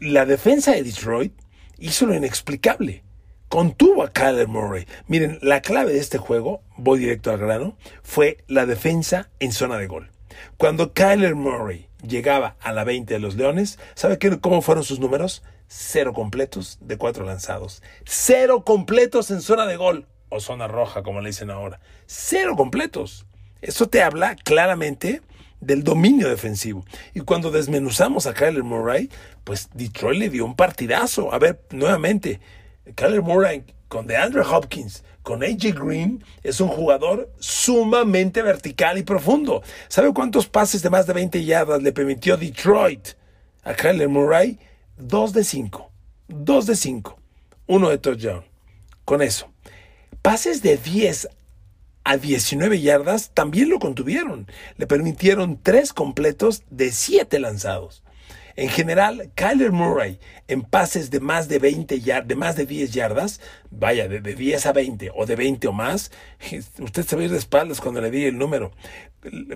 la 0.00 0.26
defensa 0.26 0.72
de 0.72 0.82
Detroit 0.82 1.32
hizo 1.78 2.06
lo 2.06 2.14
inexplicable. 2.14 3.04
Contuvo 3.48 4.02
a 4.02 4.12
Kyler 4.12 4.48
Murray. 4.48 4.86
Miren, 5.06 5.38
la 5.42 5.60
clave 5.60 5.92
de 5.92 5.98
este 5.98 6.18
juego, 6.18 6.62
voy 6.76 7.00
directo 7.00 7.30
al 7.30 7.38
grano, 7.38 7.76
fue 8.02 8.38
la 8.48 8.66
defensa 8.66 9.30
en 9.40 9.52
zona 9.52 9.76
de 9.76 9.86
gol. 9.86 10.10
Cuando 10.56 10.92
Kyler 10.92 11.34
Murray 11.34 11.89
llegaba 12.02 12.56
a 12.60 12.72
la 12.72 12.84
20 12.84 13.14
de 13.14 13.20
los 13.20 13.36
Leones, 13.36 13.78
¿sabe 13.94 14.18
qué, 14.18 14.40
cómo 14.40 14.62
fueron 14.62 14.84
sus 14.84 15.00
números? 15.00 15.42
cero 15.72 16.12
completos 16.12 16.78
de 16.80 16.98
cuatro 16.98 17.24
lanzados. 17.24 17.80
Cero 18.04 18.64
completos 18.64 19.30
en 19.30 19.40
zona 19.40 19.66
de 19.66 19.76
gol 19.76 20.06
o 20.28 20.40
zona 20.40 20.66
roja, 20.66 21.02
como 21.02 21.20
le 21.20 21.28
dicen 21.28 21.50
ahora. 21.50 21.80
Cero 22.06 22.56
completos. 22.56 23.24
Eso 23.62 23.88
te 23.88 24.02
habla 24.02 24.34
claramente 24.34 25.22
del 25.60 25.84
dominio 25.84 26.28
defensivo. 26.28 26.84
Y 27.14 27.20
cuando 27.20 27.52
desmenuzamos 27.52 28.26
a 28.26 28.34
Kyler 28.34 28.64
Murray, 28.64 29.10
pues 29.44 29.70
Detroit 29.72 30.18
le 30.18 30.28
dio 30.28 30.44
un 30.44 30.56
partidazo. 30.56 31.32
A 31.32 31.38
ver, 31.38 31.60
nuevamente, 31.70 32.40
Kyler 32.96 33.22
Murray 33.22 33.64
con 33.90 34.06
DeAndre 34.06 34.42
Hopkins, 34.42 35.02
con 35.24 35.42
AJ 35.42 35.74
Green, 35.74 36.24
es 36.44 36.60
un 36.60 36.68
jugador 36.68 37.28
sumamente 37.40 38.40
vertical 38.40 38.98
y 38.98 39.02
profundo. 39.02 39.64
¿Sabe 39.88 40.14
cuántos 40.14 40.46
pases 40.46 40.80
de 40.80 40.90
más 40.90 41.08
de 41.08 41.12
20 41.12 41.44
yardas 41.44 41.82
le 41.82 41.92
permitió 41.92 42.36
Detroit 42.36 43.08
a 43.64 43.74
Kyler 43.74 44.08
Murray? 44.08 44.60
2 44.96 45.32
de 45.32 45.42
5. 45.42 45.90
2 46.28 46.66
de 46.66 46.76
5. 46.76 47.18
Uno 47.66 47.90
de 47.90 47.98
touchdown. 47.98 48.44
Con 49.04 49.22
eso. 49.22 49.50
Pases 50.22 50.62
de 50.62 50.76
10 50.76 51.28
a 52.04 52.16
19 52.16 52.80
yardas 52.80 53.32
también 53.34 53.70
lo 53.70 53.80
contuvieron. 53.80 54.46
Le 54.76 54.86
permitieron 54.86 55.58
tres 55.60 55.92
completos 55.92 56.62
de 56.70 56.92
7 56.92 57.40
lanzados. 57.40 58.04
En 58.56 58.68
general, 58.68 59.30
Kyler 59.34 59.72
Murray 59.72 60.18
en 60.48 60.62
pases 60.62 61.10
de 61.10 61.20
más 61.20 61.48
de 61.48 61.58
20 61.58 62.00
yardas, 62.00 62.28
de 62.28 62.36
más 62.36 62.56
de 62.56 62.66
10 62.66 62.92
yardas, 62.92 63.40
vaya, 63.70 64.08
de, 64.08 64.20
10 64.20 64.66
a 64.66 64.72
20 64.72 65.10
o 65.14 65.26
de 65.26 65.36
20 65.36 65.68
o 65.68 65.72
más, 65.72 66.10
usted 66.78 67.06
se 67.06 67.16
va 67.16 67.22
a 67.22 67.24
ir 67.26 67.30
de 67.30 67.38
espaldas 67.38 67.80
cuando 67.80 68.00
le 68.00 68.10
di 68.10 68.24
el 68.24 68.38
número, 68.38 68.72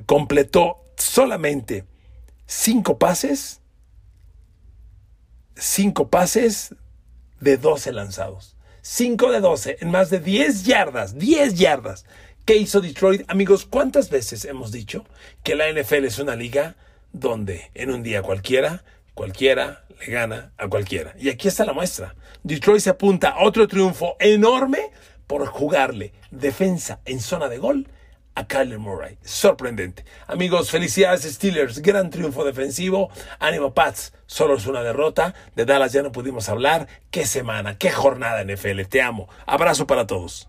completó 0.06 0.84
solamente 0.96 1.84
5 2.46 2.98
pases, 2.98 3.60
5 5.56 6.08
pases 6.08 6.74
de 7.40 7.56
12 7.56 7.92
lanzados. 7.92 8.56
5 8.82 9.32
de 9.32 9.40
12 9.40 9.78
en 9.80 9.90
más 9.90 10.10
de 10.10 10.20
10 10.20 10.64
yardas, 10.64 11.18
10 11.18 11.54
yardas. 11.54 12.04
¿Qué 12.44 12.56
hizo 12.56 12.82
Detroit? 12.82 13.22
Amigos, 13.28 13.64
¿cuántas 13.64 14.10
veces 14.10 14.44
hemos 14.44 14.72
dicho 14.72 15.06
que 15.42 15.54
la 15.54 15.72
NFL 15.72 16.04
es 16.04 16.18
una 16.18 16.36
liga 16.36 16.76
donde 17.14 17.70
en 17.72 17.90
un 17.90 18.02
día 18.02 18.20
cualquiera, 18.20 18.84
cualquiera 19.14 19.84
le 20.00 20.12
gana 20.12 20.52
a 20.58 20.68
cualquiera? 20.68 21.14
Y 21.18 21.30
aquí 21.30 21.48
está 21.48 21.64
la 21.64 21.72
muestra. 21.72 22.14
Detroit 22.42 22.82
se 22.82 22.90
apunta 22.90 23.30
a 23.30 23.44
otro 23.44 23.66
triunfo 23.66 24.16
enorme 24.18 24.90
por 25.26 25.46
jugarle 25.46 26.12
defensa 26.30 27.00
en 27.06 27.20
zona 27.20 27.48
de 27.48 27.56
gol 27.56 27.88
a 28.34 28.46
Kyler 28.46 28.78
Murray. 28.78 29.16
Sorprendente. 29.22 30.04
Amigos, 30.26 30.70
felicidades 30.70 31.22
Steelers. 31.22 31.80
Gran 31.80 32.10
triunfo 32.10 32.44
defensivo. 32.44 33.10
Ánimo 33.38 33.72
Pats. 33.72 34.12
Solo 34.26 34.56
es 34.56 34.66
una 34.66 34.82
derrota. 34.82 35.34
De 35.54 35.64
Dallas 35.64 35.92
ya 35.92 36.02
no 36.02 36.12
pudimos 36.12 36.48
hablar. 36.48 36.88
Qué 37.10 37.26
semana, 37.26 37.78
qué 37.78 37.90
jornada 37.90 38.44
NFL. 38.44 38.82
Te 38.88 39.02
amo. 39.02 39.28
Abrazo 39.46 39.86
para 39.86 40.06
todos. 40.06 40.48